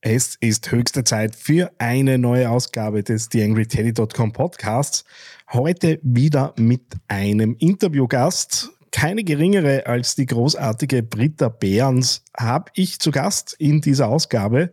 Es 0.00 0.36
ist 0.38 0.70
höchste 0.70 1.02
Zeit 1.02 1.34
für 1.34 1.72
eine 1.78 2.18
neue 2.18 2.48
Ausgabe 2.50 3.02
des 3.02 3.30
TheAngryTeddy.com 3.30 4.32
Podcasts. 4.32 5.04
Heute 5.52 5.98
wieder 6.02 6.54
mit 6.56 6.82
einem 7.08 7.56
Interviewgast. 7.58 8.70
Keine 8.92 9.24
geringere 9.24 9.86
als 9.86 10.14
die 10.14 10.26
großartige 10.26 11.02
Britta 11.02 11.48
Behrens 11.48 12.22
habe 12.36 12.70
ich 12.74 13.00
zu 13.00 13.10
Gast 13.10 13.56
in 13.58 13.80
dieser 13.80 14.06
Ausgabe. 14.06 14.72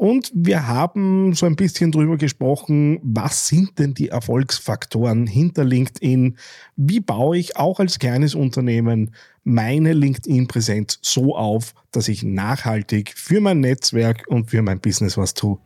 Und 0.00 0.32
wir 0.34 0.66
haben 0.66 1.34
so 1.34 1.44
ein 1.44 1.56
bisschen 1.56 1.92
drüber 1.92 2.16
gesprochen, 2.16 3.00
was 3.02 3.48
sind 3.48 3.78
denn 3.78 3.92
die 3.92 4.08
Erfolgsfaktoren 4.08 5.26
hinter 5.26 5.62
LinkedIn? 5.62 6.38
Wie 6.74 7.00
baue 7.00 7.36
ich 7.36 7.58
auch 7.58 7.80
als 7.80 7.98
kleines 7.98 8.34
Unternehmen 8.34 9.14
meine 9.44 9.92
LinkedIn-Präsenz 9.92 11.00
so 11.02 11.36
auf, 11.36 11.74
dass 11.92 12.08
ich 12.08 12.22
nachhaltig 12.22 13.12
für 13.14 13.42
mein 13.42 13.60
Netzwerk 13.60 14.24
und 14.28 14.48
für 14.48 14.62
mein 14.62 14.80
Business 14.80 15.18
was 15.18 15.34
tue? 15.34 15.58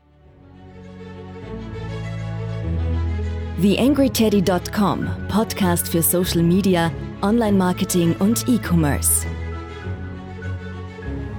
TheAngryTeddy.com, 3.62 5.06
Podcast 5.28 5.86
für 5.86 6.02
Social 6.02 6.42
Media, 6.42 6.90
Online-Marketing 7.22 8.16
und 8.18 8.48
E-Commerce. 8.48 9.28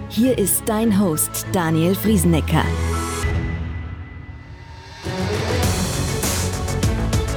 Hier 0.09 0.38
ist 0.38 0.64
dein 0.68 1.00
Host 1.00 1.48
Daniel 1.52 1.95
Friesenecker. 1.95 2.64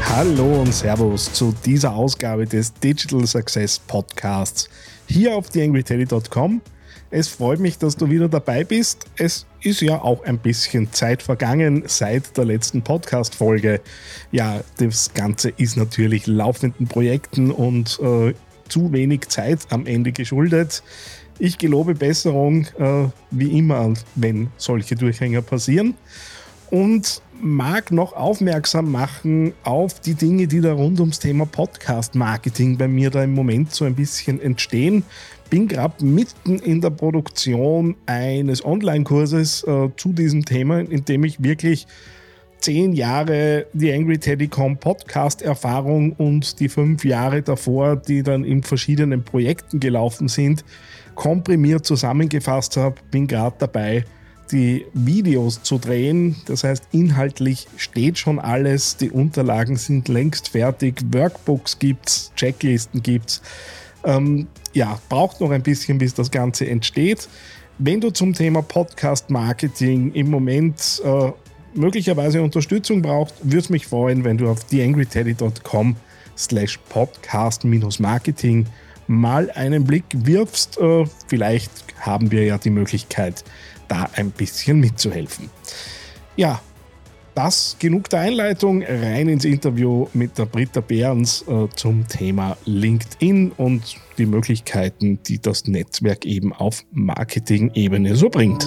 Hallo 0.03 0.61
und 0.61 0.73
Servus 0.75 1.33
zu 1.33 1.55
dieser 1.65 1.95
Ausgabe 1.95 2.45
des 2.45 2.75
Digital 2.75 3.27
Success 3.27 3.79
Podcasts 3.79 4.69
hier 5.07 5.35
auf 5.35 5.49
theangryteddy.com. 5.49 6.61
Es 7.11 7.29
freut 7.29 7.59
mich, 7.59 7.79
dass 7.79 7.97
du 7.97 8.11
wieder 8.11 8.29
dabei 8.29 8.65
bist. 8.65 9.07
Es 9.17 9.47
ist 9.63 9.81
ja 9.81 10.03
auch 10.03 10.23
ein 10.25 10.39
bisschen 10.39 10.93
Zeit 10.93 11.23
vergangen 11.23 11.85
seit 11.87 12.37
der 12.37 12.45
letzten 12.45 12.83
Podcast-Folge. 12.83 13.81
Ja, 14.31 14.61
das 14.77 15.15
Ganze 15.15 15.49
ist 15.57 15.79
natürlich 15.79 16.27
laufenden 16.27 16.87
Projekten 16.87 17.51
und 17.51 17.99
äh, 18.03 18.35
zu 18.69 18.93
wenig 18.93 19.29
Zeit 19.29 19.61
am 19.71 19.87
Ende 19.87 20.13
geschuldet. 20.13 20.83
Ich 21.41 21.59
gelobe 21.59 21.95
Besserung, 21.95 22.67
äh, 22.79 23.09
wie 23.31 23.59
immer, 23.59 23.95
wenn 24.17 24.49
solche 24.57 24.97
Durchhänger 24.97 25.43
passieren. 25.43 25.95
Und 26.71 27.23
mag 27.41 27.93
noch 27.93 28.13
aufmerksam 28.13 28.91
machen 28.91 29.53
auf 29.63 30.01
die 30.01 30.15
Dinge, 30.15 30.49
die 30.49 30.61
da 30.61 30.73
rund 30.73 30.99
ums 31.01 31.19
Thema 31.19 31.47
Podcast-Marketing 31.47 32.77
bei 32.77 32.89
mir 32.89 33.11
da 33.11 33.23
im 33.23 33.35
Moment 33.35 33.73
so 33.73 33.85
ein 33.85 33.95
bisschen 33.95 34.41
entstehen. 34.41 35.05
Bin 35.49 35.69
gerade 35.69 36.05
mitten 36.05 36.59
in 36.59 36.81
der 36.81 36.91
Produktion 36.91 37.97
eines 38.07 38.65
Online-Kurses 38.65 39.63
äh, 39.63 39.89
zu 39.97 40.13
diesem 40.13 40.45
Thema, 40.45 40.81
in 40.81 41.05
dem 41.05 41.25
ich 41.25 41.43
wirklich 41.43 41.87
zehn 42.61 42.93
Jahre 42.93 43.67
die 43.73 43.93
Angry 43.93 44.19
Teddycom 44.19 44.77
Podcast-Erfahrung 44.79 46.13
und 46.13 46.59
die 46.61 46.69
fünf 46.69 47.05
Jahre 47.05 47.43
davor, 47.43 47.97
die 47.97 48.23
dann 48.23 48.45
in 48.45 48.63
verschiedenen 48.63 49.23
Projekten 49.23 49.81
gelaufen 49.81 50.29
sind, 50.29 50.65
komprimiert 51.19 51.85
zusammengefasst 51.85 52.77
habe. 52.77 52.95
Bin 53.11 53.27
gerade 53.27 53.57
dabei, 53.59 54.05
die 54.53 54.87
Videos 54.95 55.61
zu 55.65 55.79
drehen. 55.79 56.37
Das 56.47 56.63
heißt, 56.63 56.85
inhaltlich 56.93 57.67
steht 57.77 58.19
schon 58.19 58.39
alles. 58.39 58.97
Die 58.97 59.11
Unterlagen 59.11 59.75
sind 59.75 60.07
längst 60.07 60.51
fertig. 60.51 61.03
Workbooks 61.13 61.81
gibt's, 61.81 62.33
Checklisten 62.37 63.03
gibt's. 63.03 63.43
Ähm, 64.05 64.47
ja, 64.73 65.01
braucht 65.09 65.41
noch 65.41 65.51
ein 65.51 65.65
bisschen, 65.65 65.99
bis 65.99 66.15
das 66.15 66.31
Ganze 66.31 66.69
entsteht. 66.69 67.29
Wenn 67.79 68.01
du 68.01 68.11
zum 68.11 68.33
Thema 68.33 68.63
Podcast 68.63 69.29
Marketing 69.29 70.13
im 70.13 70.31
Moment 70.31 71.03
äh, 71.05 71.33
möglicherweise 71.75 72.43
Unterstützung 72.43 73.03
brauchst, 73.03 73.35
würde 73.43 73.59
es 73.59 73.71
mich 73.71 73.89
freuen, 73.89 74.23
wenn 74.23 74.39
du 74.39 74.49
auf 74.49 74.63
theangryteddy.com 74.65 75.97
slash 76.37 76.79
podcast-marketing 76.89 78.67
mal 79.09 79.51
einen 79.51 79.85
Blick 79.85 80.05
wirfst. 80.13 80.79
Äh, 80.79 81.05
vielleicht 81.27 81.73
haben 82.01 82.31
wir 82.31 82.45
ja 82.45 82.59
die 82.59 82.71
Möglichkeit, 82.71 83.45
da 83.89 84.09
ein 84.15 84.31
bisschen 84.31 84.79
mitzuhelfen. 84.81 85.51
Ja, 86.37 86.61
das 87.35 87.77
genug 87.79 88.11
der 88.11 88.21
Einleitung. 88.21 88.83
Rein 88.83 89.29
ins 89.29 89.45
Interview 89.45 90.09
mit 90.13 90.37
der 90.39 90.47
Britta 90.47 90.81
Behrens 90.81 91.45
äh, 91.47 91.69
zum 91.77 92.07
Thema 92.09 92.57
LinkedIn 92.65 93.53
und 93.57 93.97
die 94.19 94.27
Möglichkeiten, 94.27 95.23
die 95.23 95.41
das 95.41 95.67
Netzwerk 95.67 96.25
eben 96.27 96.53
auf 96.53 96.85
Marketing-Ebene 96.91 98.17
so 98.17 98.29
bringt. 98.29 98.65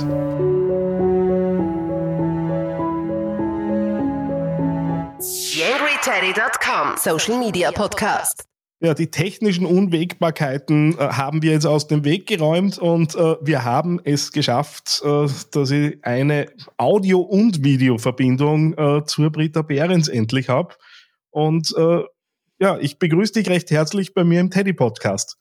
YangryTeddy.com 5.53 6.96
Social 6.97 7.40
Media 7.40 7.72
Podcast. 7.72 8.50
Ja, 8.84 8.96
die 8.96 9.12
technischen 9.12 9.68
Unwägbarkeiten 9.68 10.97
äh, 10.97 11.09
haben 11.09 11.44
wir 11.44 11.52
jetzt 11.52 11.68
aus 11.68 11.86
dem 11.86 12.03
Weg 12.03 12.25
geräumt 12.25 12.80
und 12.80 13.14
äh, 13.14 13.36
wir 13.40 13.64
haben 13.64 14.02
es 14.03 14.31
geschafft, 14.31 15.03
äh, 15.06 15.28
dass 15.52 15.69
ich 15.69 16.03
eine 16.03 16.47
Audio- 16.78 17.19
und 17.19 17.64
Videoverbindung 17.64 18.74
äh, 18.74 19.06
zur 19.06 19.30
Britta 19.31 19.62
Behrens 19.62 20.08
endlich 20.08 20.50
habe. 20.50 20.74
Und 21.30 21.72
äh, 21.78 22.02
ja, 22.59 22.80
ich 22.80 22.97
begrüße 22.97 23.34
dich 23.34 23.50
recht 23.50 23.69
herzlich 23.69 24.16
bei 24.16 24.24
mir 24.24 24.40
im 24.40 24.50
Teddy-Podcast. 24.50 25.38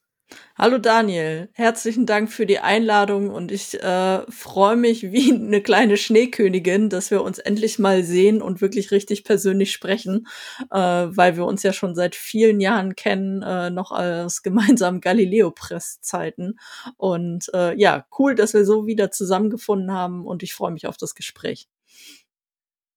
Hallo 0.56 0.76
Daniel, 0.76 1.48
herzlichen 1.54 2.04
Dank 2.04 2.30
für 2.30 2.44
die 2.44 2.58
Einladung 2.58 3.30
und 3.30 3.50
ich 3.50 3.82
äh, 3.82 4.30
freue 4.30 4.76
mich 4.76 5.10
wie 5.10 5.32
eine 5.32 5.62
kleine 5.62 5.96
Schneekönigin, 5.96 6.90
dass 6.90 7.10
wir 7.10 7.22
uns 7.22 7.38
endlich 7.38 7.78
mal 7.78 8.04
sehen 8.04 8.42
und 8.42 8.60
wirklich 8.60 8.90
richtig 8.90 9.24
persönlich 9.24 9.72
sprechen, 9.72 10.26
äh, 10.70 10.76
weil 10.78 11.36
wir 11.36 11.46
uns 11.46 11.62
ja 11.62 11.72
schon 11.72 11.94
seit 11.94 12.14
vielen 12.14 12.60
Jahren 12.60 12.94
kennen, 12.94 13.40
äh, 13.42 13.70
noch 13.70 13.90
aus 13.90 14.42
gemeinsamen 14.42 15.00
Galileo-Press-Zeiten. 15.00 16.58
Und 16.98 17.50
äh, 17.54 17.74
ja, 17.80 18.06
cool, 18.18 18.34
dass 18.34 18.52
wir 18.52 18.66
so 18.66 18.86
wieder 18.86 19.10
zusammengefunden 19.10 19.92
haben 19.92 20.26
und 20.26 20.42
ich 20.42 20.52
freue 20.52 20.72
mich 20.72 20.86
auf 20.86 20.98
das 20.98 21.14
Gespräch. 21.14 21.68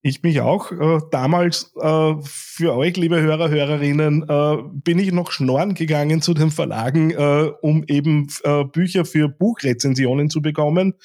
Ich 0.06 0.22
mich 0.22 0.42
auch. 0.42 0.70
Äh, 0.74 1.00
damals 1.12 1.72
äh, 1.80 2.14
für 2.24 2.76
euch, 2.76 2.98
liebe 2.98 3.22
Hörer, 3.22 3.50
Hörerinnen, 3.50 4.26
äh, 4.28 4.58
bin 4.74 5.00
ich 5.00 5.14
noch 5.14 5.32
schnorren 5.32 5.76
gegangen 5.76 6.22
zu 6.22 6.34
den 6.34 6.52
Verlagen, 6.52 7.12
äh, 7.12 7.52
um 7.62 7.86
eben 7.88 8.28
äh, 8.44 8.66
Bücher 8.66 9.06
für 9.06 9.30
Buchrezensionen 9.30 10.30
zu 10.30 10.42
bekommen. 10.42 10.96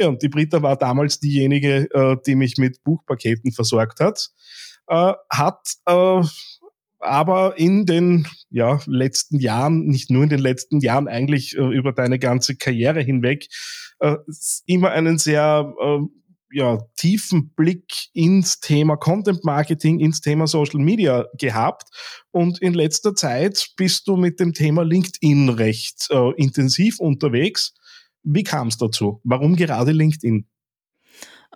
Ja, 0.00 0.08
und 0.08 0.22
die 0.22 0.28
Britta 0.28 0.60
war 0.60 0.76
damals 0.76 1.20
diejenige, 1.20 1.88
äh, 1.92 2.16
die 2.26 2.34
mich 2.34 2.58
mit 2.58 2.82
Buchpaketen 2.82 3.52
versorgt 3.52 4.00
hat. 4.00 4.28
hat 4.88 5.60
aber 7.00 7.58
in 7.58 7.86
den 7.86 8.26
ja, 8.50 8.80
letzten 8.86 9.38
Jahren, 9.38 9.86
nicht 9.86 10.10
nur 10.10 10.24
in 10.24 10.30
den 10.30 10.40
letzten 10.40 10.80
Jahren, 10.80 11.06
eigentlich 11.06 11.54
über 11.54 11.92
deine 11.92 12.18
ganze 12.18 12.56
Karriere 12.56 13.02
hinweg, 13.02 13.48
immer 14.66 14.90
einen 14.90 15.18
sehr 15.18 15.74
ja, 16.50 16.78
tiefen 16.96 17.52
Blick 17.54 18.08
ins 18.12 18.60
Thema 18.60 18.96
Content 18.96 19.44
Marketing, 19.44 20.00
ins 20.00 20.20
Thema 20.20 20.46
Social 20.46 20.80
Media 20.80 21.26
gehabt. 21.38 21.88
Und 22.30 22.60
in 22.60 22.74
letzter 22.74 23.14
Zeit 23.14 23.68
bist 23.76 24.08
du 24.08 24.16
mit 24.16 24.40
dem 24.40 24.52
Thema 24.52 24.82
LinkedIn 24.82 25.50
recht 25.50 26.08
äh, 26.10 26.32
intensiv 26.36 26.98
unterwegs. 27.00 27.74
Wie 28.22 28.42
kam 28.42 28.68
es 28.68 28.76
dazu? 28.76 29.20
Warum 29.24 29.56
gerade 29.56 29.92
LinkedIn? 29.92 30.46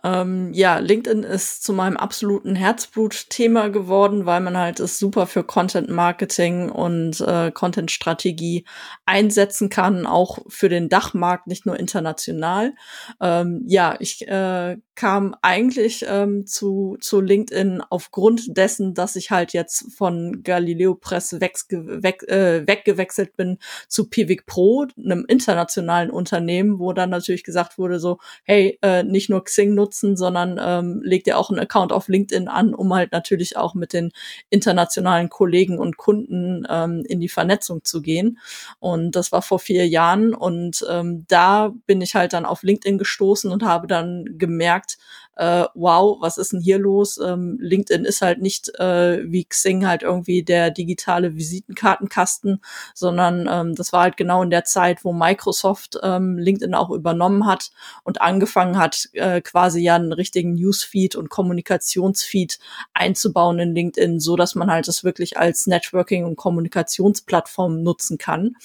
Ähm, 0.04 0.52
ja, 0.52 0.78
LinkedIn 0.78 1.22
ist 1.22 1.62
zu 1.62 1.72
meinem 1.72 1.96
absoluten 1.96 2.56
Herzblut-Thema 2.56 3.68
geworden, 3.68 4.26
weil 4.26 4.40
man 4.40 4.56
halt 4.56 4.80
es 4.80 4.98
super 4.98 5.26
für 5.26 5.44
Content 5.44 5.88
Marketing 5.90 6.70
und 6.70 7.20
äh, 7.20 7.52
Content 7.52 7.90
Strategie 7.90 8.64
einsetzen 9.06 9.68
kann, 9.68 10.06
auch 10.06 10.38
für 10.48 10.68
den 10.68 10.88
Dachmarkt, 10.88 11.46
nicht 11.46 11.66
nur 11.66 11.78
international. 11.78 12.74
Ähm, 13.20 13.62
ja, 13.66 13.94
ich 14.00 14.26
äh, 14.26 14.76
kam 14.94 15.34
eigentlich 15.40 16.04
ähm, 16.08 16.46
zu, 16.46 16.96
zu 17.00 17.20
LinkedIn 17.20 17.82
aufgrund 17.88 18.56
dessen, 18.56 18.94
dass 18.94 19.16
ich 19.16 19.30
halt 19.30 19.52
jetzt 19.52 19.92
von 19.96 20.42
Galileo 20.42 20.94
Press 20.94 21.40
weg, 21.40 21.56
weg, 21.70 22.22
äh, 22.28 22.66
weggewechselt 22.66 23.36
bin 23.36 23.58
zu 23.88 24.08
Pivik 24.10 24.46
Pro, 24.46 24.86
einem 24.96 25.24
internationalen 25.28 26.10
Unternehmen, 26.10 26.78
wo 26.78 26.92
dann 26.92 27.10
natürlich 27.10 27.44
gesagt 27.44 27.78
wurde 27.78 28.00
so, 28.00 28.18
hey, 28.44 28.78
äh, 28.82 29.02
nicht 29.02 29.30
nur 29.30 29.44
Xing 29.44 29.74
nutzen, 29.92 30.16
sondern 30.16 30.58
ähm, 30.60 31.00
legt 31.04 31.26
ihr 31.26 31.38
auch 31.38 31.50
einen 31.50 31.60
Account 31.60 31.92
auf 31.92 32.08
LinkedIn 32.08 32.48
an, 32.48 32.74
um 32.74 32.94
halt 32.94 33.12
natürlich 33.12 33.56
auch 33.56 33.74
mit 33.74 33.92
den 33.92 34.12
internationalen 34.48 35.28
Kollegen 35.28 35.78
und 35.78 35.96
Kunden 35.96 36.66
ähm, 36.68 37.04
in 37.06 37.20
die 37.20 37.28
Vernetzung 37.28 37.84
zu 37.84 38.00
gehen. 38.00 38.38
Und 38.80 39.14
das 39.16 39.32
war 39.32 39.42
vor 39.42 39.58
vier 39.58 39.86
Jahren 39.86 40.34
und 40.34 40.84
ähm, 40.88 41.24
da 41.28 41.72
bin 41.86 42.00
ich 42.00 42.14
halt 42.14 42.32
dann 42.32 42.46
auf 42.46 42.62
LinkedIn 42.62 42.98
gestoßen 42.98 43.50
und 43.50 43.62
habe 43.62 43.86
dann 43.86 44.24
gemerkt, 44.38 44.98
äh, 45.36 45.64
wow, 45.74 46.18
was 46.20 46.36
ist 46.36 46.52
denn 46.52 46.60
hier 46.60 46.78
los? 46.78 47.18
Ähm, 47.18 47.56
LinkedIn 47.60 48.04
ist 48.04 48.20
halt 48.20 48.40
nicht 48.42 48.68
äh, 48.78 49.22
wie 49.24 49.44
Xing 49.44 49.86
halt 49.86 50.02
irgendwie 50.02 50.42
der 50.42 50.70
digitale 50.70 51.36
Visitenkartenkasten, 51.36 52.60
sondern 52.94 53.48
ähm, 53.50 53.74
das 53.74 53.92
war 53.92 54.02
halt 54.02 54.16
genau 54.16 54.42
in 54.42 54.50
der 54.50 54.64
Zeit, 54.64 55.04
wo 55.04 55.12
Microsoft 55.12 55.98
ähm, 56.02 56.36
LinkedIn 56.38 56.74
auch 56.74 56.90
übernommen 56.90 57.46
hat 57.46 57.70
und 58.04 58.20
angefangen 58.20 58.76
hat, 58.76 59.08
äh, 59.14 59.40
quasi 59.40 59.80
ja 59.80 59.94
einen 59.94 60.12
richtigen 60.12 60.54
Newsfeed 60.54 61.16
und 61.16 61.30
Kommunikationsfeed 61.30 62.58
einzubauen 62.92 63.58
in 63.58 63.74
LinkedIn, 63.74 64.20
so 64.20 64.36
dass 64.36 64.54
man 64.54 64.70
halt 64.70 64.86
das 64.86 65.02
wirklich 65.02 65.38
als 65.38 65.66
Networking- 65.66 66.24
und 66.24 66.36
Kommunikationsplattform 66.36 67.82
nutzen 67.82 68.18
kann. 68.18 68.56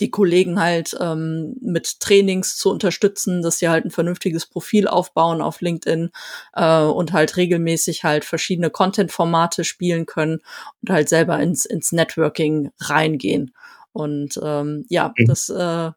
die 0.00 0.10
Kollegen 0.10 0.60
halt 0.60 0.96
ähm, 1.00 1.56
mit 1.60 2.00
Trainings 2.00 2.56
zu 2.56 2.70
unterstützen, 2.70 3.42
dass 3.42 3.58
sie 3.58 3.68
halt 3.68 3.84
ein 3.84 3.90
vernünftiges 3.90 4.46
Profil 4.46 4.88
aufbauen 4.88 5.40
auf 5.40 5.60
LinkedIn 5.60 6.10
äh, 6.54 6.80
und 6.80 7.12
halt 7.12 7.36
regelmäßig 7.36 8.04
halt 8.04 8.24
verschiedene 8.24 8.70
Content-Formate 8.70 9.64
spielen 9.64 10.06
können 10.06 10.40
und 10.82 10.90
halt 10.90 11.08
selber 11.08 11.38
ins, 11.40 11.64
ins 11.64 11.92
Networking 11.92 12.70
reingehen. 12.80 13.54
Und 13.92 14.40
ähm, 14.42 14.84
ja, 14.88 15.12
mhm. 15.16 15.26
das 15.26 15.48
äh, 15.48 15.92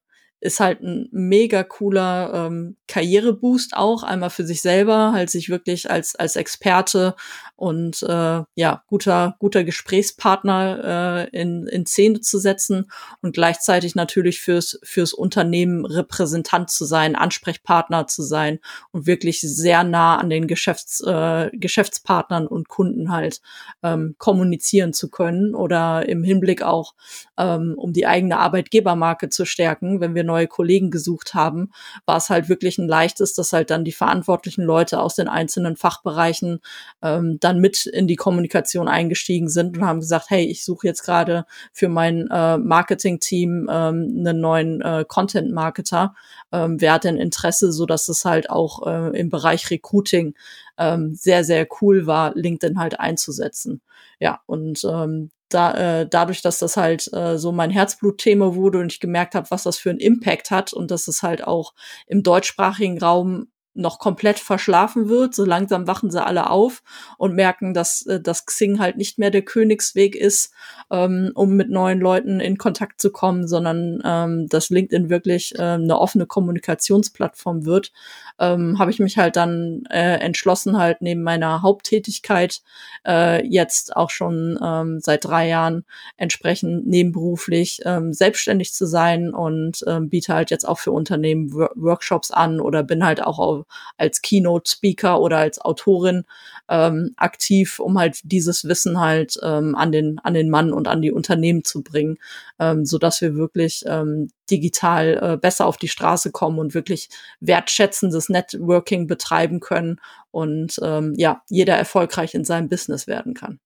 ist 0.47 0.61
halt 0.61 0.81
ein 0.81 1.09
mega 1.11 1.63
cooler 1.63 2.47
ähm, 2.47 2.77
Karriereboost 2.87 3.75
auch, 3.75 4.03
einmal 4.03 4.29
für 4.29 4.45
sich 4.45 4.61
selber, 4.61 5.11
halt 5.11 5.29
sich 5.29 5.49
wirklich 5.49 5.91
als, 5.91 6.15
als 6.15 6.37
Experte 6.37 7.15
und 7.57 8.03
äh, 8.03 8.43
ja, 8.55 8.83
guter, 8.87 9.35
guter 9.39 9.63
Gesprächspartner 9.63 11.27
äh, 11.33 11.37
in, 11.39 11.67
in 11.67 11.85
Szene 11.85 12.21
zu 12.21 12.37
setzen 12.37 12.89
und 13.21 13.33
gleichzeitig 13.33 13.95
natürlich 13.95 14.39
fürs, 14.39 14.79
fürs 14.83 15.11
Unternehmen 15.11 15.85
Repräsentant 15.85 16.69
zu 16.69 16.85
sein, 16.85 17.15
Ansprechpartner 17.15 18.07
zu 18.07 18.21
sein 18.21 18.59
und 18.91 19.07
wirklich 19.07 19.41
sehr 19.41 19.83
nah 19.83 20.17
an 20.17 20.29
den 20.29 20.47
Geschäfts, 20.47 21.01
äh, 21.01 21.49
Geschäftspartnern 21.51 22.47
und 22.47 22.69
Kunden 22.69 23.11
halt 23.11 23.41
ähm, 23.83 24.15
kommunizieren 24.19 24.93
zu 24.93 25.09
können 25.09 25.55
oder 25.55 26.07
im 26.07 26.23
Hinblick 26.23 26.61
auch, 26.61 26.93
ähm, 27.37 27.73
um 27.75 27.91
die 27.91 28.05
eigene 28.05 28.37
Arbeitgebermarke 28.37 29.29
zu 29.29 29.45
stärken, 29.45 29.99
wenn 29.99 30.13
wir 30.13 30.23
neue 30.23 30.36
Kollegen 30.45 30.91
gesucht 30.91 31.33
haben, 31.33 31.71
war 32.05 32.17
es 32.17 32.29
halt 32.29 32.49
wirklich 32.49 32.77
ein 32.77 32.87
leichtes, 32.87 33.33
dass 33.33 33.53
halt 33.53 33.71
dann 33.71 33.83
die 33.83 33.91
verantwortlichen 33.91 34.63
Leute 34.63 34.99
aus 34.99 35.15
den 35.15 35.27
einzelnen 35.27 35.75
Fachbereichen 35.75 36.59
ähm, 37.01 37.39
dann 37.39 37.59
mit 37.59 37.85
in 37.87 38.07
die 38.07 38.15
Kommunikation 38.15 38.87
eingestiegen 38.87 39.49
sind 39.49 39.77
und 39.77 39.85
haben 39.85 40.01
gesagt, 40.01 40.29
hey, 40.29 40.45
ich 40.45 40.63
suche 40.63 40.87
jetzt 40.87 41.03
gerade 41.03 41.45
für 41.73 41.89
mein 41.89 42.27
äh, 42.29 42.57
Marketing-Team 42.57 43.69
ähm, 43.71 44.15
einen 44.19 44.39
neuen 44.39 44.81
äh, 44.81 45.05
Content-Marketer. 45.07 46.13
Ähm, 46.51 46.79
wer 46.79 46.93
hat 46.93 47.05
denn 47.05 47.17
Interesse, 47.17 47.71
so 47.71 47.85
dass 47.85 48.09
es 48.09 48.25
halt 48.25 48.49
auch 48.49 48.85
äh, 48.85 49.17
im 49.17 49.29
Bereich 49.29 49.71
Recruiting 49.71 50.35
ähm, 50.77 51.15
sehr, 51.15 51.43
sehr 51.43 51.67
cool 51.81 52.05
war, 52.05 52.35
LinkedIn 52.35 52.79
halt 52.79 52.99
einzusetzen. 52.99 53.81
Ja, 54.19 54.41
und 54.45 54.83
ähm, 54.83 55.31
da, 55.49 56.01
äh, 56.01 56.07
dadurch, 56.09 56.41
dass 56.41 56.59
das 56.59 56.77
halt 56.77 57.11
äh, 57.13 57.37
so 57.37 57.51
mein 57.51 57.69
Herzblutthema 57.69 58.55
wurde 58.55 58.79
und 58.79 58.91
ich 58.91 58.99
gemerkt 58.99 59.35
habe, 59.35 59.49
was 59.49 59.63
das 59.63 59.77
für 59.77 59.89
einen 59.89 59.99
Impact 59.99 60.51
hat 60.51 60.73
und 60.73 60.91
dass 60.91 61.07
es 61.07 61.23
halt 61.23 61.45
auch 61.45 61.73
im 62.07 62.23
deutschsprachigen 62.23 62.99
Raum 62.99 63.47
noch 63.77 63.99
komplett 63.99 64.39
verschlafen 64.39 65.07
wird. 65.07 65.33
So 65.35 65.45
langsam 65.45 65.87
wachen 65.87 66.11
sie 66.11 66.23
alle 66.23 66.49
auf 66.49 66.81
und 67.17 67.35
merken, 67.35 67.73
dass 67.73 68.05
äh, 68.07 68.19
das 68.19 68.45
Xing 68.45 68.79
halt 68.79 68.97
nicht 68.97 69.19
mehr 69.19 69.29
der 69.29 69.43
Königsweg 69.43 70.15
ist, 70.15 70.51
ähm, 70.91 71.31
um 71.35 71.55
mit 71.55 71.69
neuen 71.69 71.99
Leuten 71.99 72.39
in 72.39 72.57
Kontakt 72.57 72.99
zu 72.99 73.11
kommen, 73.11 73.47
sondern 73.47 74.01
ähm, 74.03 74.47
dass 74.49 74.69
LinkedIn 74.69 75.09
wirklich 75.09 75.55
äh, 75.55 75.61
eine 75.61 75.99
offene 75.99 76.25
Kommunikationsplattform 76.25 77.65
wird. 77.65 77.93
Ähm, 78.39 78.77
Habe 78.79 78.91
ich 78.91 78.99
mich 78.99 79.17
halt 79.17 79.35
dann 79.35 79.83
äh, 79.89 80.19
entschlossen, 80.19 80.77
halt 80.77 81.01
neben 81.01 81.23
meiner 81.23 81.61
Haupttätigkeit 81.61 82.61
äh, 83.05 83.45
jetzt 83.47 83.95
auch 83.95 84.09
schon 84.09 84.59
ähm, 84.63 84.99
seit 84.99 85.25
drei 85.25 85.47
Jahren 85.47 85.85
entsprechend 86.17 86.87
nebenberuflich 86.87 87.81
ähm, 87.85 88.13
selbstständig 88.13 88.73
zu 88.73 88.85
sein 88.85 89.33
und 89.33 89.83
ähm, 89.87 90.09
biete 90.09 90.33
halt 90.33 90.51
jetzt 90.51 90.67
auch 90.67 90.79
für 90.79 90.91
Unternehmen 90.91 91.51
Workshops 91.51 92.31
an 92.31 92.59
oder 92.59 92.83
bin 92.83 93.03
halt 93.03 93.23
auch 93.23 93.39
auf, 93.39 93.65
als 93.97 94.21
Keynote-Speaker 94.21 95.19
oder 95.19 95.37
als 95.37 95.59
Autorin 95.59 96.23
ähm, 96.69 97.13
aktiv, 97.17 97.79
um 97.79 97.97
halt 97.97 98.19
dieses 98.23 98.65
Wissen 98.65 98.99
halt 98.99 99.37
ähm, 99.43 99.75
an 99.75 99.91
den 99.91 100.19
an 100.19 100.33
den 100.33 100.49
Mann 100.49 100.73
und 100.73 100.87
an 100.87 101.01
die 101.01 101.11
Unternehmen 101.11 101.63
zu 101.63 101.83
bringen, 101.83 102.17
ähm, 102.59 102.85
so 102.85 102.97
dass 102.97 103.21
wir 103.21 103.35
wirklich 103.35 103.83
ähm, 103.87 104.29
digital 104.49 105.19
äh, 105.21 105.37
besser 105.37 105.65
auf 105.65 105.77
die 105.77 105.87
Straße 105.87 106.31
kommen 106.31 106.59
und 106.59 106.73
wirklich 106.73 107.09
wertschätzendes 107.39 108.29
Networking 108.29 109.07
betreiben 109.07 109.59
können 109.59 109.99
und 110.31 110.79
ähm, 110.83 111.13
ja 111.17 111.41
jeder 111.49 111.75
erfolgreich 111.75 112.33
in 112.33 112.45
seinem 112.45 112.69
Business 112.69 113.07
werden 113.07 113.33
kann. 113.33 113.59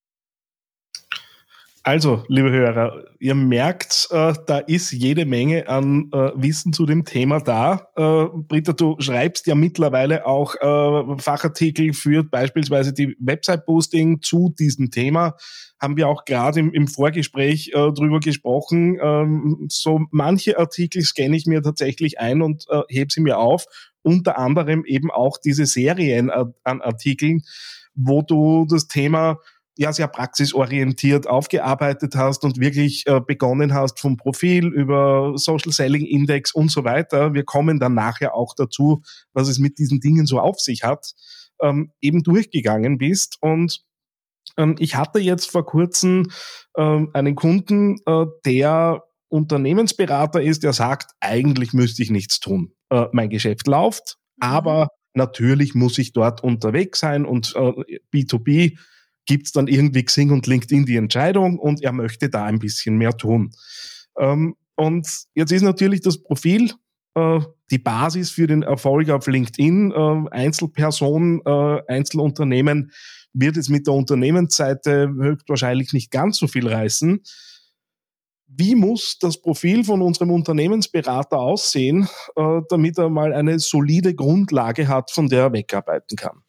Also, 1.84 2.24
liebe 2.28 2.52
Hörer, 2.52 3.06
ihr 3.18 3.34
merkt, 3.34 4.08
äh, 4.12 4.36
da 4.46 4.60
ist 4.60 4.92
jede 4.92 5.26
Menge 5.26 5.68
an 5.68 6.12
äh, 6.14 6.30
Wissen 6.36 6.74
zu 6.74 6.86
dem 6.86 7.06
Thema 7.06 7.40
da. 7.40 7.88
Äh, 7.96 8.28
Britta, 8.36 8.74
du 8.74 8.98
schreibst 9.00 9.48
ja 9.48 9.56
mittlerweile 9.56 10.28
auch 10.28 10.54
äh, 10.54 11.18
Fachartikel 11.18 11.94
für 11.94 12.24
beispielsweise 12.24 12.94
die 12.94 13.18
Website-Posting 13.20 14.22
zu 14.22 14.54
diesem 14.60 14.92
Thema. 14.92 15.36
Haben 15.80 15.98
wir 15.98 16.08
auch 16.08 16.26
gerade 16.26 16.60
im, 16.60 16.72
im, 16.72 16.88
Vorgespräch 16.88 17.72
äh, 17.74 17.92
drüber 17.92 18.20
gesprochen. 18.20 19.00
Ähm, 19.02 19.66
so 19.68 20.02
manche 20.12 20.60
Artikel 20.60 21.02
scanne 21.02 21.36
ich 21.36 21.48
mir 21.48 21.64
tatsächlich 21.64 22.20
ein 22.20 22.44
und 22.44 22.68
äh, 22.70 22.82
hebe 22.90 23.12
sie 23.12 23.22
mir 23.22 23.40
auf. 23.40 23.66
Unter 24.04 24.38
anderem 24.38 24.86
eben 24.86 25.10
auch 25.10 25.40
diese 25.44 25.66
Serien 25.66 26.30
an 26.30 26.82
Artikeln, 26.82 27.42
wo 27.96 28.22
du 28.22 28.66
das 28.70 28.88
Thema 28.88 29.38
ja 29.82 29.92
sehr 29.92 30.08
praxisorientiert 30.08 31.28
aufgearbeitet 31.28 32.16
hast 32.16 32.44
und 32.44 32.60
wirklich 32.60 33.06
äh, 33.08 33.20
begonnen 33.20 33.74
hast 33.74 34.00
vom 34.00 34.16
Profil 34.16 34.68
über 34.68 35.34
Social 35.36 35.72
Selling 35.72 36.06
Index 36.06 36.54
und 36.54 36.72
so 36.72 36.84
weiter. 36.84 37.34
Wir 37.34 37.44
kommen 37.44 37.80
dann 37.80 37.96
nachher 37.96 38.36
auch 38.36 38.54
dazu, 38.56 39.02
was 39.34 39.50
es 39.50 39.60
mit 39.60 39.80
diesen 39.80 40.00
Dingen 40.00 40.26
so 40.26 40.40
auf 40.40 40.60
sich 40.60 40.84
hat, 40.84 41.14
ähm, 41.62 41.92
eben 42.00 42.24
durchgegangen 42.24 42.98
bist. 43.00 43.38
Und 43.42 43.84
ähm, 44.58 44.76
ich 44.78 44.96
hatte 44.96 45.20
jetzt 45.20 45.50
vor 45.50 45.66
kurzem 45.66 46.30
ähm, 46.78 47.10
einen 47.14 47.36
Kunden, 47.36 47.98
äh, 48.06 48.26
der 48.46 49.04
Unternehmensberater 49.30 50.42
ist, 50.42 50.64
der 50.64 50.74
sagt, 50.74 51.12
eigentlich 51.22 51.74
müsste 51.74 52.04
ich 52.04 52.12
nichts 52.12 52.40
tun. 52.40 52.74
Äh, 52.90 53.08
mein 53.14 53.30
Geschäft 53.30 53.66
läuft, 53.68 54.18
mhm. 54.38 54.48
aber 54.48 54.88
natürlich 55.14 55.74
muss 55.74 55.98
ich 55.98 56.14
dort 56.14 56.44
unterwegs 56.44 57.00
sein 57.00 57.26
und 57.26 57.54
äh, 57.56 58.00
B2B 58.14 58.78
gibt 59.26 59.48
es 59.48 59.52
dann 59.52 59.68
irgendwie 59.68 60.04
Xing 60.04 60.32
und 60.32 60.48
LinkedIn 60.48 60.86
die 60.86 60.98
Entscheidung 60.98 61.60
und 61.60 61.82
er 61.82 61.92
möchte 61.92 62.30
da 62.30 62.46
ein 62.46 62.60
bisschen 62.60 62.98
mehr 62.98 63.16
tun. 63.16 63.52
Ähm, 64.18 64.56
und 64.76 65.08
jetzt 65.36 65.52
ist 65.52 65.62
natürlich 65.62 66.02
das 66.02 66.22
Profil 66.22 66.72
äh, 67.16 67.40
die 67.70 67.78
Basis 67.78 68.32
für 68.32 68.48
den 68.48 68.64
Erfolg 68.64 69.10
auf 69.10 69.28
LinkedIn. 69.28 69.92
Äh, 69.92 70.30
Einzelperson, 70.32 71.42
äh, 71.46 71.82
Einzelunternehmen 71.88 72.92
wird 73.34 73.58
es 73.58 73.70
mit 73.70 73.88
der 73.88 73.94
Unternehmensseite 73.94 75.10
höchstwahrscheinlich 75.10 75.94
nicht 75.94 76.12
ganz 76.12 76.38
so 76.38 76.48
viel 76.48 76.68
reißen. 76.68 77.22
Wie 78.48 78.76
muss 78.76 79.18
das 79.20 79.42
Profil 79.42 79.86
von 79.86 80.02
unserem 80.02 80.32
Unternehmensberater 80.32 81.40
aussehen, 81.40 82.10
äh, 82.36 82.62
damit 82.70 82.98
er 82.98 83.10
mal 83.10 83.34
eine 83.34 83.60
solide 83.60 84.14
Grundlage 84.14 84.90
hat, 84.90 85.12
von 85.12 85.30
der 85.30 85.44
er 85.44 85.54
wegarbeiten 85.54 86.18
kann? 86.18 86.44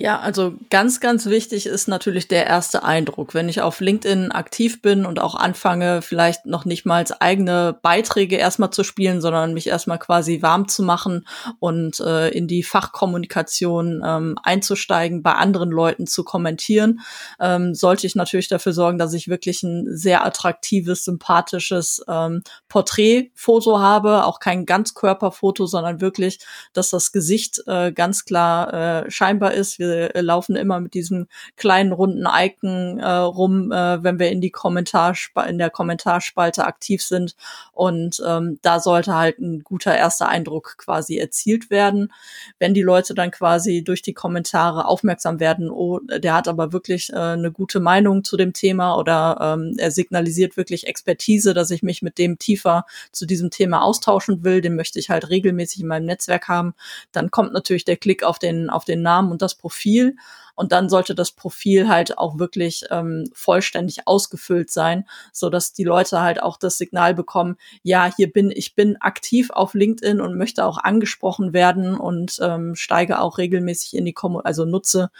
Ja, 0.00 0.18
also 0.18 0.54
ganz, 0.70 1.00
ganz 1.00 1.26
wichtig 1.26 1.66
ist 1.66 1.86
natürlich 1.86 2.26
der 2.26 2.46
erste 2.46 2.84
Eindruck. 2.84 3.34
Wenn 3.34 3.50
ich 3.50 3.60
auf 3.60 3.80
LinkedIn 3.80 4.32
aktiv 4.32 4.80
bin 4.80 5.04
und 5.04 5.20
auch 5.20 5.34
anfange, 5.34 6.00
vielleicht 6.00 6.46
noch 6.46 6.64
nicht 6.64 6.86
mal 6.86 7.04
eigene 7.18 7.78
Beiträge 7.82 8.36
erstmal 8.36 8.70
zu 8.70 8.82
spielen, 8.82 9.20
sondern 9.20 9.52
mich 9.52 9.66
erstmal 9.66 9.98
quasi 9.98 10.40
warm 10.40 10.68
zu 10.68 10.82
machen 10.82 11.26
und 11.58 12.00
äh, 12.00 12.30
in 12.30 12.48
die 12.48 12.62
Fachkommunikation 12.62 14.02
ähm, 14.02 14.38
einzusteigen, 14.42 15.22
bei 15.22 15.34
anderen 15.34 15.68
Leuten 15.68 16.06
zu 16.06 16.24
kommentieren, 16.24 17.00
ähm, 17.38 17.74
sollte 17.74 18.06
ich 18.06 18.14
natürlich 18.14 18.48
dafür 18.48 18.72
sorgen, 18.72 18.96
dass 18.96 19.12
ich 19.12 19.28
wirklich 19.28 19.62
ein 19.62 19.84
sehr 19.94 20.24
attraktives, 20.24 21.04
sympathisches 21.04 22.02
ähm, 22.08 22.42
Porträtfoto 22.70 23.80
habe, 23.80 24.24
auch 24.24 24.40
kein 24.40 24.64
Ganzkörperfoto, 24.64 25.66
sondern 25.66 26.00
wirklich, 26.00 26.38
dass 26.72 26.88
das 26.88 27.12
Gesicht 27.12 27.62
äh, 27.66 27.92
ganz 27.92 28.24
klar 28.24 29.04
äh, 29.04 29.10
scheinbar 29.10 29.52
ist. 29.52 29.78
Wir 29.78 29.89
äh, 29.90 30.20
laufen 30.20 30.56
immer 30.56 30.80
mit 30.80 30.94
diesem 30.94 31.26
kleinen 31.56 31.92
runden 31.92 32.26
Icon 32.26 32.98
äh, 32.98 33.08
rum, 33.08 33.72
äh, 33.72 34.02
wenn 34.02 34.18
wir 34.18 34.30
in 34.30 34.40
die 34.40 34.50
Kommentarsp 34.50 35.36
in 35.48 35.58
der 35.58 35.70
Kommentarspalte 35.70 36.64
aktiv 36.64 37.02
sind. 37.02 37.36
Und 37.72 38.22
ähm, 38.26 38.58
da 38.62 38.80
sollte 38.80 39.14
halt 39.14 39.38
ein 39.38 39.62
guter 39.64 39.96
erster 39.96 40.28
Eindruck 40.28 40.76
quasi 40.78 41.18
erzielt 41.18 41.70
werden. 41.70 42.12
Wenn 42.58 42.74
die 42.74 42.82
Leute 42.82 43.14
dann 43.14 43.30
quasi 43.30 43.82
durch 43.82 44.02
die 44.02 44.14
Kommentare 44.14 44.86
aufmerksam 44.86 45.40
werden, 45.40 45.70
oh, 45.70 46.00
der 46.00 46.34
hat 46.34 46.48
aber 46.48 46.72
wirklich 46.72 47.10
äh, 47.12 47.16
eine 47.16 47.52
gute 47.52 47.80
Meinung 47.80 48.24
zu 48.24 48.36
dem 48.36 48.52
Thema 48.52 48.96
oder 48.96 49.38
ähm, 49.40 49.74
er 49.78 49.90
signalisiert 49.90 50.56
wirklich 50.56 50.86
Expertise, 50.86 51.54
dass 51.54 51.70
ich 51.70 51.82
mich 51.82 52.02
mit 52.02 52.18
dem 52.18 52.38
tiefer 52.38 52.84
zu 53.12 53.26
diesem 53.26 53.50
Thema 53.50 53.82
austauschen 53.82 54.44
will, 54.44 54.60
den 54.60 54.76
möchte 54.76 54.98
ich 54.98 55.10
halt 55.10 55.30
regelmäßig 55.30 55.80
in 55.80 55.86
meinem 55.88 56.06
Netzwerk 56.06 56.48
haben, 56.48 56.74
dann 57.12 57.30
kommt 57.30 57.52
natürlich 57.52 57.84
der 57.84 57.96
Klick 57.96 58.22
auf 58.22 58.38
den, 58.38 58.70
auf 58.70 58.84
den 58.84 59.02
Namen 59.02 59.30
und 59.30 59.42
das 59.42 59.54
Profil 59.54 59.79
Profil. 59.80 60.12
Und 60.60 60.72
dann 60.72 60.90
sollte 60.90 61.14
das 61.14 61.32
Profil 61.32 61.88
halt 61.88 62.18
auch 62.18 62.38
wirklich 62.38 62.84
ähm, 62.90 63.30
vollständig 63.32 64.06
ausgefüllt 64.06 64.70
sein, 64.70 65.06
so 65.32 65.48
dass 65.48 65.72
die 65.72 65.84
Leute 65.84 66.20
halt 66.20 66.42
auch 66.42 66.58
das 66.58 66.76
Signal 66.76 67.14
bekommen, 67.14 67.56
ja, 67.82 68.12
hier 68.14 68.30
bin 68.30 68.52
ich 68.54 68.74
bin 68.74 68.98
aktiv 69.00 69.48
auf 69.48 69.72
LinkedIn 69.72 70.20
und 70.20 70.36
möchte 70.36 70.66
auch 70.66 70.76
angesprochen 70.76 71.54
werden 71.54 71.96
und 71.96 72.38
ähm, 72.42 72.74
steige 72.74 73.20
auch 73.20 73.38
regelmäßig 73.38 73.96
in 73.96 74.04
die 74.04 74.12
Kom 74.12 74.36
also 74.36 74.66
nutze 74.66 75.10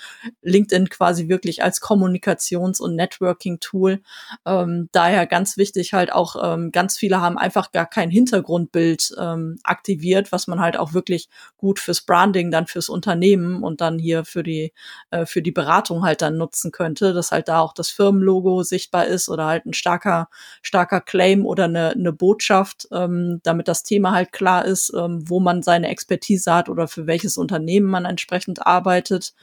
LinkedIn 0.42 0.90
quasi 0.90 1.30
wirklich 1.30 1.62
als 1.62 1.80
Kommunikations- 1.80 2.78
und 2.78 2.94
Networking-Tool. 2.94 4.02
Ähm, 4.44 4.90
daher 4.92 5.26
ganz 5.26 5.56
wichtig 5.56 5.94
halt 5.94 6.12
auch, 6.12 6.36
ähm, 6.42 6.70
ganz 6.70 6.98
viele 6.98 7.22
haben 7.22 7.38
einfach 7.38 7.72
gar 7.72 7.86
kein 7.86 8.10
Hintergrundbild 8.10 9.14
ähm, 9.18 9.58
aktiviert, 9.62 10.32
was 10.32 10.48
man 10.48 10.60
halt 10.60 10.76
auch 10.76 10.92
wirklich 10.92 11.30
gut 11.56 11.78
fürs 11.78 12.02
Branding, 12.02 12.50
dann 12.50 12.66
fürs 12.66 12.90
Unternehmen 12.90 13.62
und 13.62 13.80
dann 13.80 13.98
hier 13.98 14.26
für 14.26 14.42
die 14.42 14.74
äh, 15.10 15.24
für 15.30 15.42
die 15.42 15.52
Beratung 15.52 16.04
halt 16.04 16.22
dann 16.22 16.36
nutzen 16.36 16.72
könnte, 16.72 17.12
dass 17.12 17.30
halt 17.30 17.48
da 17.48 17.60
auch 17.60 17.72
das 17.72 17.90
Firmenlogo 17.90 18.62
sichtbar 18.62 19.06
ist 19.06 19.28
oder 19.28 19.46
halt 19.46 19.66
ein 19.66 19.72
starker, 19.72 20.28
starker 20.62 21.00
Claim 21.00 21.46
oder 21.46 21.64
eine, 21.64 21.90
eine 21.90 22.12
Botschaft, 22.12 22.88
ähm, 22.92 23.40
damit 23.42 23.68
das 23.68 23.82
Thema 23.82 24.12
halt 24.12 24.32
klar 24.32 24.64
ist, 24.64 24.92
ähm, 24.96 25.24
wo 25.28 25.40
man 25.40 25.62
seine 25.62 25.88
Expertise 25.88 26.52
hat 26.52 26.68
oder 26.68 26.88
für 26.88 27.06
welches 27.06 27.36
Unternehmen 27.36 27.86
man 27.86 28.04
entsprechend 28.04 28.66
arbeitet. 28.66 29.34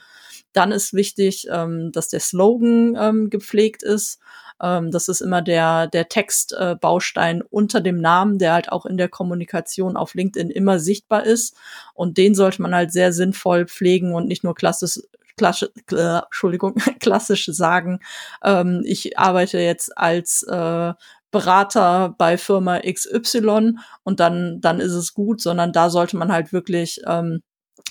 Dann 0.52 0.72
ist 0.72 0.94
wichtig, 0.94 1.46
ähm, 1.50 1.92
dass 1.92 2.08
der 2.08 2.20
Slogan 2.20 2.96
ähm, 2.98 3.30
gepflegt 3.30 3.82
ist. 3.82 4.18
Ähm, 4.60 4.90
das 4.90 5.08
ist 5.08 5.20
immer 5.20 5.42
der, 5.42 5.86
der 5.86 6.08
Textbaustein 6.08 7.40
äh, 7.40 7.44
unter 7.50 7.80
dem 7.80 8.00
Namen, 8.00 8.38
der 8.38 8.54
halt 8.54 8.72
auch 8.72 8.86
in 8.86 8.96
der 8.96 9.08
Kommunikation 9.08 9.96
auf 9.96 10.14
LinkedIn 10.14 10.50
immer 10.50 10.78
sichtbar 10.78 11.24
ist. 11.24 11.54
Und 11.94 12.18
den 12.18 12.34
sollte 12.34 12.62
man 12.62 12.74
halt 12.74 12.92
sehr 12.92 13.12
sinnvoll 13.12 13.66
pflegen 13.66 14.14
und 14.14 14.26
nicht 14.26 14.44
nur 14.44 14.54
klassisch, 14.54 15.00
klassisch, 15.38 15.70
äh, 15.92 16.18
Entschuldigung, 16.18 16.74
klassisch 17.00 17.46
sagen, 17.46 18.00
ähm, 18.44 18.82
ich 18.84 19.18
arbeite 19.18 19.58
jetzt 19.58 19.96
als 19.96 20.42
äh, 20.42 20.92
Berater 21.30 22.14
bei 22.18 22.38
Firma 22.38 22.80
XY 22.80 23.74
und 24.02 24.20
dann, 24.20 24.60
dann 24.60 24.80
ist 24.80 24.92
es 24.92 25.14
gut, 25.14 25.40
sondern 25.40 25.72
da 25.72 25.90
sollte 25.90 26.16
man 26.16 26.32
halt 26.32 26.52
wirklich 26.52 27.00
ähm, 27.06 27.42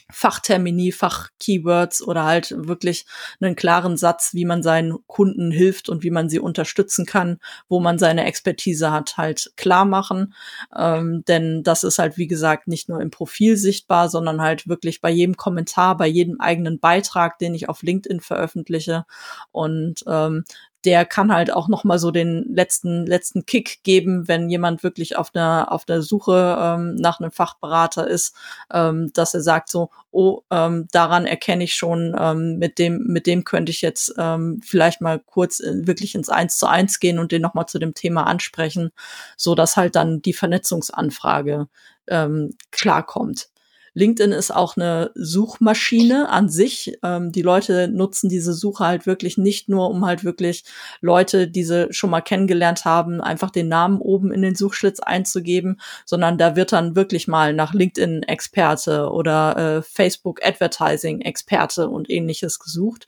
Fachtermini, 0.10 0.92
Fachkeywords 0.92 2.02
oder 2.02 2.24
halt 2.24 2.54
wirklich 2.56 3.06
einen 3.42 3.56
klaren 3.56 3.98
Satz, 3.98 4.34
wie 4.34 4.46
man 4.46 4.64
seinen 4.64 4.96
Kunden 5.08 5.52
hilft 5.52 5.90
und 5.90 6.04
wie 6.04 6.12
man 6.12 6.30
sie 6.30 6.40
unterstützen 6.40 7.06
kann, 7.06 7.40
wo 7.68 7.80
man 7.80 8.00
seine 8.00 8.26
Expertise 8.26 8.92
hat, 8.92 9.18
halt 9.18 9.52
klar 9.58 9.86
machen. 9.86 10.34
Ähm, 10.76 11.24
denn 11.28 11.64
das 11.64 11.84
ist 11.84 12.00
halt, 12.00 12.18
wie 12.18 12.28
gesagt, 12.28 12.68
nicht 12.68 12.88
nur 12.88 13.02
im 13.02 13.12
Profil 13.12 13.58
sichtbar, 13.58 14.10
sondern 14.10 14.42
halt 14.42 14.68
wirklich 14.68 15.02
bei 15.02 15.10
jedem 15.10 15.36
Kommentar, 15.36 15.98
bei 15.98 16.08
jedem 16.08 16.40
eigenen 16.40 16.80
Beitrag, 16.80 17.38
den 17.40 17.54
ich 17.54 17.68
auf 17.68 17.82
LinkedIn 17.82 18.22
veröffentliche. 18.22 19.06
Und 19.52 20.04
ähm, 20.08 20.46
der 20.88 21.04
kann 21.06 21.34
halt 21.34 21.52
auch 21.52 21.68
noch 21.68 21.84
mal 21.84 22.00
so 22.00 22.12
den 22.12 22.46
letzten 22.48 23.06
letzten 23.06 23.46
Kick 23.46 23.84
geben, 23.84 24.30
wenn 24.30 24.50
jemand 24.50 24.84
wirklich 24.84 25.18
auf 25.18 25.32
der 25.32 25.68
auf 25.70 25.84
der 25.84 26.02
Suche 26.02 26.58
ähm, 26.58 26.96
nach 26.96 27.20
einem 27.20 27.32
Fachberater 27.32 28.08
ist, 28.08 28.34
ähm, 28.72 29.12
dass 29.14 29.34
er 29.34 29.42
sagt 29.42 29.70
so, 29.70 29.90
oh, 30.12 30.44
ähm, 30.50 30.88
daran 30.94 31.26
erkenne 31.26 31.66
ich 31.66 31.76
schon, 31.76 32.16
ähm, 32.18 32.58
mit 32.58 32.80
dem 32.80 33.04
mit 33.06 33.28
dem 33.28 33.44
könnte 33.44 33.70
ich 33.70 33.82
jetzt 33.82 34.14
ähm, 34.18 34.62
vielleicht 34.64 35.02
mal 35.02 35.20
kurz 35.20 35.60
in, 35.60 35.88
wirklich 35.88 36.16
ins 36.16 36.30
Eins 36.30 36.58
zu 36.58 36.68
eins 36.68 37.02
gehen 37.02 37.20
und 37.20 37.34
den 37.34 37.42
noch 37.42 37.54
mal 37.54 37.68
zu 37.68 37.80
dem 37.80 37.94
Thema 37.94 38.26
ansprechen, 38.26 38.92
so 39.36 39.54
dass 39.54 39.76
halt 39.76 39.98
dann 39.98 40.22
die 40.22 40.32
Vernetzungsanfrage 40.32 41.68
ähm, 42.08 42.56
klarkommt. 42.72 43.50
LinkedIn 43.98 44.32
ist 44.32 44.54
auch 44.54 44.78
eine 44.78 45.10
Suchmaschine 45.16 46.30
an 46.30 46.50
sich. 46.50 47.00
Ähm, 47.02 47.32
die 47.32 47.42
Leute 47.42 47.88
nutzen 47.88 48.30
diese 48.30 48.54
Suche 48.54 48.86
halt 48.86 49.08
wirklich 49.08 49.40
nicht 49.40 49.70
nur, 49.70 49.90
um 49.90 50.06
halt 50.06 50.24
wirklich 50.24 50.66
Leute, 51.02 51.48
die 51.48 51.64
sie 51.64 51.88
schon 51.90 52.12
mal 52.12 52.22
kennengelernt 52.22 52.86
haben, 52.86 53.22
einfach 53.22 53.50
den 53.50 53.70
Namen 53.70 54.00
oben 54.00 54.32
in 54.32 54.44
den 54.44 54.54
Suchschlitz 54.54 55.00
einzugeben, 55.00 55.82
sondern 56.06 56.38
da 56.38 56.56
wird 56.56 56.74
dann 56.74 56.96
wirklich 56.96 57.28
mal 57.28 57.54
nach 57.54 57.74
LinkedIn-Experte 57.74 59.10
oder 59.10 59.78
äh, 59.78 59.82
Facebook-Advertising-Experte 59.82 61.90
und 61.90 62.08
ähnliches 62.08 62.60
gesucht. 62.60 63.08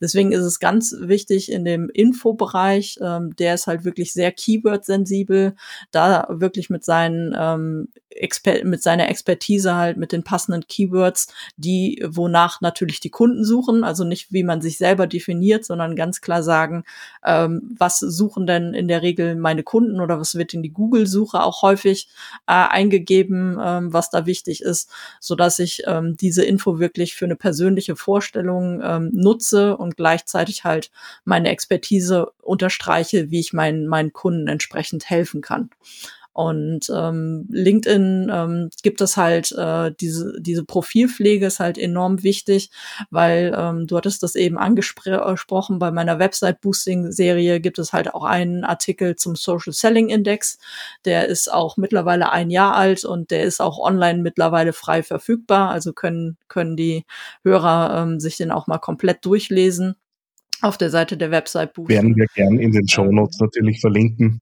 Deswegen 0.00 0.32
ist 0.32 0.44
es 0.44 0.60
ganz 0.60 0.94
wichtig 0.98 1.50
in 1.52 1.64
dem 1.64 1.90
Infobereich, 1.90 2.98
ähm, 3.00 3.34
der 3.36 3.54
ist 3.54 3.66
halt 3.66 3.84
wirklich 3.84 4.12
sehr 4.12 4.32
keyword-sensibel, 4.32 5.54
da 5.90 6.26
wirklich 6.30 6.70
mit 6.70 6.84
seinen 6.84 7.34
ähm, 7.38 7.88
Exper 8.10 8.64
mit 8.64 8.82
seiner 8.82 9.08
Expertise 9.08 9.74
halt 9.76 9.96
mit 9.96 10.12
den 10.12 10.24
passenden 10.24 10.66
Keywords, 10.66 11.28
die 11.56 12.04
wonach 12.06 12.60
natürlich 12.60 13.00
die 13.00 13.10
Kunden 13.10 13.44
suchen, 13.44 13.84
also 13.84 14.04
nicht 14.04 14.32
wie 14.32 14.42
man 14.42 14.60
sich 14.60 14.78
selber 14.78 15.06
definiert, 15.06 15.64
sondern 15.64 15.94
ganz 15.94 16.20
klar 16.20 16.42
sagen, 16.42 16.84
ähm, 17.24 17.76
was 17.78 18.00
suchen 18.00 18.46
denn 18.46 18.74
in 18.74 18.88
der 18.88 19.02
Regel 19.02 19.36
meine 19.36 19.62
Kunden 19.62 20.00
oder 20.00 20.18
was 20.18 20.34
wird 20.34 20.54
in 20.54 20.62
die 20.62 20.72
Google-Suche 20.72 21.42
auch 21.42 21.62
häufig 21.62 22.08
äh, 22.46 22.52
eingegeben, 22.52 23.58
ähm, 23.62 23.92
was 23.92 24.10
da 24.10 24.26
wichtig 24.26 24.62
ist, 24.62 24.90
so 25.20 25.36
dass 25.36 25.58
ich 25.58 25.84
ähm, 25.86 26.16
diese 26.16 26.44
Info 26.44 26.80
wirklich 26.80 27.14
für 27.14 27.26
eine 27.26 27.36
persönliche 27.36 27.94
Vorstellung 27.94 28.80
ähm, 28.82 29.10
nutze 29.12 29.76
und 29.76 29.89
gleichzeitig 29.96 30.64
halt 30.64 30.90
meine 31.24 31.50
Expertise 31.50 32.32
unterstreiche, 32.42 33.30
wie 33.30 33.40
ich 33.40 33.52
meinen 33.52 33.86
meinen 33.86 34.12
Kunden 34.12 34.48
entsprechend 34.48 35.08
helfen 35.08 35.40
kann. 35.40 35.70
Und 36.40 36.90
ähm, 36.90 37.44
LinkedIn 37.50 38.30
ähm, 38.32 38.70
gibt 38.82 39.02
es 39.02 39.18
halt 39.18 39.52
äh, 39.52 39.92
diese 40.00 40.40
diese 40.40 40.64
Profilpflege 40.64 41.44
ist 41.44 41.60
halt 41.60 41.76
enorm 41.76 42.22
wichtig, 42.22 42.70
weil 43.10 43.54
ähm, 43.54 43.86
du 43.86 43.98
hattest 43.98 44.22
das 44.22 44.36
eben 44.36 44.56
angesprochen 44.56 45.78
bei 45.78 45.90
meiner 45.90 46.18
Website 46.18 46.62
Boosting 46.62 47.12
Serie 47.12 47.60
gibt 47.60 47.78
es 47.78 47.92
halt 47.92 48.14
auch 48.14 48.24
einen 48.24 48.64
Artikel 48.64 49.16
zum 49.16 49.36
Social 49.36 49.74
Selling 49.74 50.08
Index, 50.08 50.58
der 51.04 51.28
ist 51.28 51.52
auch 51.52 51.76
mittlerweile 51.76 52.32
ein 52.32 52.48
Jahr 52.48 52.74
alt 52.74 53.04
und 53.04 53.30
der 53.30 53.42
ist 53.42 53.60
auch 53.60 53.78
online 53.78 54.22
mittlerweile 54.22 54.72
frei 54.72 55.02
verfügbar, 55.02 55.68
also 55.68 55.92
können 55.92 56.38
können 56.48 56.74
die 56.74 57.04
Hörer 57.44 58.02
ähm, 58.02 58.18
sich 58.18 58.38
den 58.38 58.50
auch 58.50 58.66
mal 58.66 58.78
komplett 58.78 59.26
durchlesen 59.26 59.94
auf 60.62 60.78
der 60.78 60.88
Seite 60.88 61.18
der 61.18 61.30
Website 61.30 61.74
Boosting. 61.74 61.96
Werden 61.96 62.16
wir 62.16 62.26
gern 62.34 62.58
in 62.58 62.72
den 62.72 62.88
Show 62.88 63.12
Notes 63.12 63.38
ähm, 63.38 63.46
natürlich 63.46 63.82
verlinken. 63.82 64.40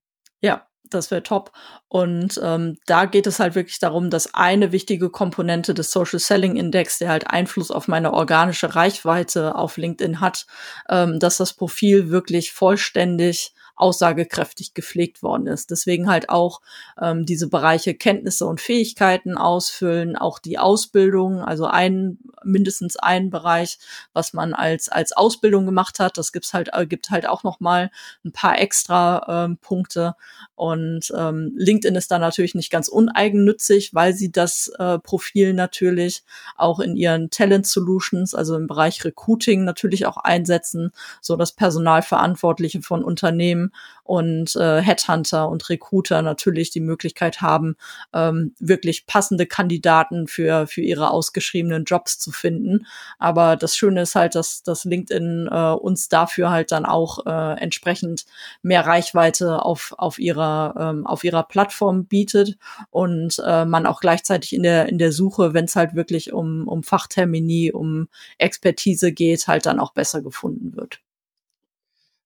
Das 0.90 1.10
wäre 1.10 1.22
top. 1.22 1.52
Und 1.88 2.40
ähm, 2.42 2.78
da 2.86 3.06
geht 3.06 3.26
es 3.26 3.40
halt 3.40 3.54
wirklich 3.54 3.78
darum, 3.78 4.10
dass 4.10 4.34
eine 4.34 4.72
wichtige 4.72 5.10
Komponente 5.10 5.74
des 5.74 5.90
Social 5.90 6.18
Selling 6.18 6.56
Index, 6.56 6.98
der 6.98 7.08
halt 7.08 7.28
Einfluss 7.28 7.70
auf 7.70 7.88
meine 7.88 8.12
organische 8.12 8.74
Reichweite 8.74 9.54
auf 9.54 9.76
LinkedIn 9.76 10.20
hat, 10.20 10.46
ähm, 10.88 11.18
dass 11.18 11.38
das 11.38 11.54
Profil 11.54 12.10
wirklich 12.10 12.52
vollständig 12.52 13.52
aussagekräftig 13.78 14.74
gepflegt 14.74 15.22
worden 15.22 15.46
ist. 15.46 15.70
Deswegen 15.70 16.10
halt 16.10 16.28
auch 16.28 16.60
ähm, 17.00 17.24
diese 17.24 17.48
Bereiche 17.48 17.94
Kenntnisse 17.94 18.44
und 18.44 18.60
Fähigkeiten 18.60 19.38
ausfüllen, 19.38 20.16
auch 20.16 20.38
die 20.40 20.58
Ausbildung, 20.58 21.40
also 21.40 21.66
ein 21.66 22.18
mindestens 22.48 22.96
ein 22.96 23.30
Bereich, 23.30 23.78
was 24.12 24.32
man 24.32 24.54
als 24.54 24.88
als 24.88 25.12
Ausbildung 25.12 25.66
gemacht 25.66 26.00
hat. 26.00 26.18
Das 26.18 26.32
gibt's 26.32 26.52
halt 26.54 26.70
äh, 26.72 26.86
gibt 26.86 27.10
halt 27.10 27.28
auch 27.28 27.44
noch 27.44 27.60
mal 27.60 27.90
ein 28.24 28.32
paar 28.32 28.58
extra 28.58 29.44
ähm, 29.44 29.58
Punkte 29.58 30.14
und 30.54 31.12
ähm, 31.16 31.52
LinkedIn 31.56 31.94
ist 31.94 32.10
da 32.10 32.18
natürlich 32.18 32.54
nicht 32.54 32.70
ganz 32.70 32.88
uneigennützig, 32.88 33.94
weil 33.94 34.12
sie 34.14 34.32
das 34.32 34.72
äh, 34.78 34.98
Profil 34.98 35.54
natürlich 35.54 36.24
auch 36.56 36.80
in 36.80 36.96
ihren 36.96 37.30
Talent 37.30 37.66
Solutions, 37.66 38.34
also 38.34 38.56
im 38.56 38.66
Bereich 38.66 39.04
Recruiting 39.04 39.64
natürlich 39.64 40.06
auch 40.06 40.16
einsetzen, 40.16 40.90
so 41.20 41.36
dass 41.36 41.52
Personalverantwortliche 41.52 42.82
von 42.82 43.04
Unternehmen 43.04 43.72
und 44.08 44.56
äh, 44.56 44.80
Headhunter 44.80 45.50
und 45.50 45.68
Recruiter 45.68 46.22
natürlich 46.22 46.70
die 46.70 46.80
Möglichkeit 46.80 47.42
haben, 47.42 47.76
ähm, 48.14 48.54
wirklich 48.58 49.06
passende 49.06 49.44
Kandidaten 49.44 50.28
für, 50.28 50.66
für 50.66 50.80
ihre 50.80 51.10
ausgeschriebenen 51.10 51.84
Jobs 51.84 52.18
zu 52.18 52.32
finden. 52.32 52.86
Aber 53.18 53.56
das 53.56 53.76
Schöne 53.76 54.00
ist 54.00 54.14
halt, 54.14 54.34
dass, 54.34 54.62
dass 54.62 54.86
LinkedIn 54.86 55.50
äh, 55.52 55.72
uns 55.72 56.08
dafür 56.08 56.48
halt 56.48 56.72
dann 56.72 56.86
auch 56.86 57.26
äh, 57.26 57.60
entsprechend 57.60 58.24
mehr 58.62 58.86
Reichweite 58.86 59.62
auf, 59.62 59.94
auf, 59.98 60.18
ihrer, 60.18 60.74
ähm, 60.78 61.06
auf 61.06 61.22
ihrer 61.22 61.42
Plattform 61.42 62.06
bietet 62.06 62.56
und 62.88 63.38
äh, 63.44 63.66
man 63.66 63.84
auch 63.84 64.00
gleichzeitig 64.00 64.54
in 64.54 64.62
der, 64.62 64.88
in 64.88 64.96
der 64.96 65.12
Suche, 65.12 65.52
wenn 65.52 65.66
es 65.66 65.76
halt 65.76 65.94
wirklich 65.94 66.32
um, 66.32 66.66
um 66.66 66.82
Fachtermini, 66.82 67.72
um 67.72 68.08
Expertise 68.38 69.12
geht, 69.12 69.48
halt 69.48 69.66
dann 69.66 69.78
auch 69.80 69.92
besser 69.92 70.22
gefunden 70.22 70.74
wird. 70.74 71.02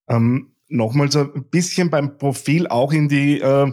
Ähm, 0.09 0.52
nochmal 0.73 1.11
so 1.11 1.21
ein 1.21 1.45
bisschen 1.51 1.91
beim 1.91 2.19
Profil 2.19 2.67
auch 2.67 2.93
in 2.93 3.09
die 3.09 3.41
äh, 3.41 3.71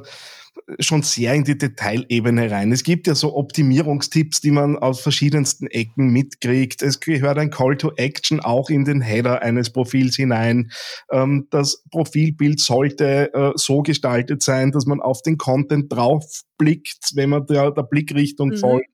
schon 0.79 1.01
sehr 1.01 1.33
in 1.33 1.43
die 1.43 1.57
Detailebene 1.57 2.51
rein. 2.51 2.71
Es 2.71 2.83
gibt 2.83 3.07
ja 3.07 3.15
so 3.15 3.35
Optimierungstipps, 3.35 4.41
die 4.41 4.51
man 4.51 4.77
aus 4.77 5.01
verschiedensten 5.01 5.67
Ecken 5.67 6.09
mitkriegt. 6.09 6.81
Es 6.81 6.99
gehört 6.99 7.37
ein 7.37 7.49
Call 7.49 7.77
to 7.77 7.91
Action 7.95 8.39
auch 8.39 8.69
in 8.69 8.85
den 8.85 9.01
Header 9.01 9.41
eines 9.41 9.71
Profils 9.71 10.15
hinein. 10.15 10.71
Ähm, 11.11 11.47
das 11.49 11.83
Profilbild 11.91 12.59
sollte 12.59 13.33
äh, 13.33 13.51
so 13.55 13.81
gestaltet 13.81 14.43
sein, 14.43 14.71
dass 14.71 14.85
man 14.85 15.01
auf 15.01 15.21
den 15.21 15.37
Content 15.37 15.91
draufblickt, 15.91 17.11
wenn 17.15 17.31
man 17.31 17.45
der, 17.47 17.71
der 17.71 17.83
Blickrichtung 17.83 18.49
mhm. 18.49 18.57
folgt. 18.57 18.89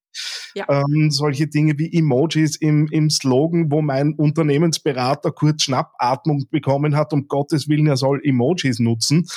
Ja. 0.53 0.65
Ähm, 0.69 1.11
solche 1.11 1.47
Dinge 1.47 1.77
wie 1.77 1.91
Emojis 1.97 2.55
im, 2.55 2.87
im 2.91 3.09
Slogan, 3.09 3.71
wo 3.71 3.81
mein 3.81 4.13
Unternehmensberater 4.13 5.31
kurz 5.31 5.63
Schnappatmung 5.63 6.47
bekommen 6.49 6.95
hat, 6.95 7.13
um 7.13 7.27
Gottes 7.27 7.67
Willen, 7.67 7.87
er 7.87 7.97
soll 7.97 8.21
Emojis 8.23 8.79
nutzen. 8.79 9.27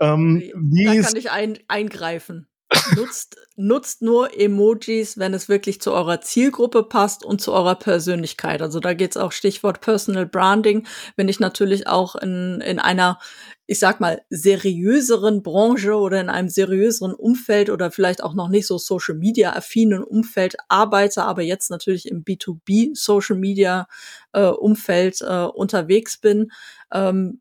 Ähm, 0.00 0.42
wie 0.54 0.84
da 0.84 1.00
kann 1.02 1.16
ich 1.16 1.30
ein, 1.30 1.58
eingreifen. 1.68 2.46
Nutzt, 2.96 3.36
nutzt 3.56 4.02
nur 4.02 4.38
Emojis, 4.38 5.18
wenn 5.18 5.34
es 5.34 5.48
wirklich 5.48 5.80
zu 5.80 5.92
eurer 5.92 6.20
Zielgruppe 6.20 6.82
passt 6.82 7.24
und 7.24 7.40
zu 7.40 7.52
eurer 7.52 7.74
Persönlichkeit. 7.74 8.62
Also 8.62 8.80
da 8.80 8.94
geht's 8.94 9.16
auch 9.16 9.32
Stichwort 9.32 9.80
Personal 9.80 10.26
Branding. 10.26 10.86
Wenn 11.16 11.28
ich 11.28 11.40
natürlich 11.40 11.86
auch 11.86 12.14
in, 12.16 12.60
in 12.60 12.78
einer 12.78 13.18
ich 13.70 13.78
sag 13.78 14.00
mal, 14.00 14.20
seriöseren 14.30 15.44
Branche 15.44 15.94
oder 15.94 16.20
in 16.20 16.28
einem 16.28 16.48
seriöseren 16.48 17.14
Umfeld 17.14 17.70
oder 17.70 17.92
vielleicht 17.92 18.20
auch 18.20 18.34
noch 18.34 18.48
nicht 18.48 18.66
so 18.66 18.78
Social 18.78 19.14
Media 19.14 19.52
affinen 19.52 20.02
Umfeld 20.02 20.56
arbeite, 20.66 21.22
aber 21.22 21.42
jetzt 21.42 21.70
natürlich 21.70 22.08
im 22.08 22.24
B2B 22.24 22.96
Social 22.96 23.36
Media 23.36 23.86
äh, 24.32 24.46
Umfeld 24.46 25.20
äh, 25.20 25.44
unterwegs 25.44 26.18
bin, 26.18 26.50
ähm, 26.92 27.40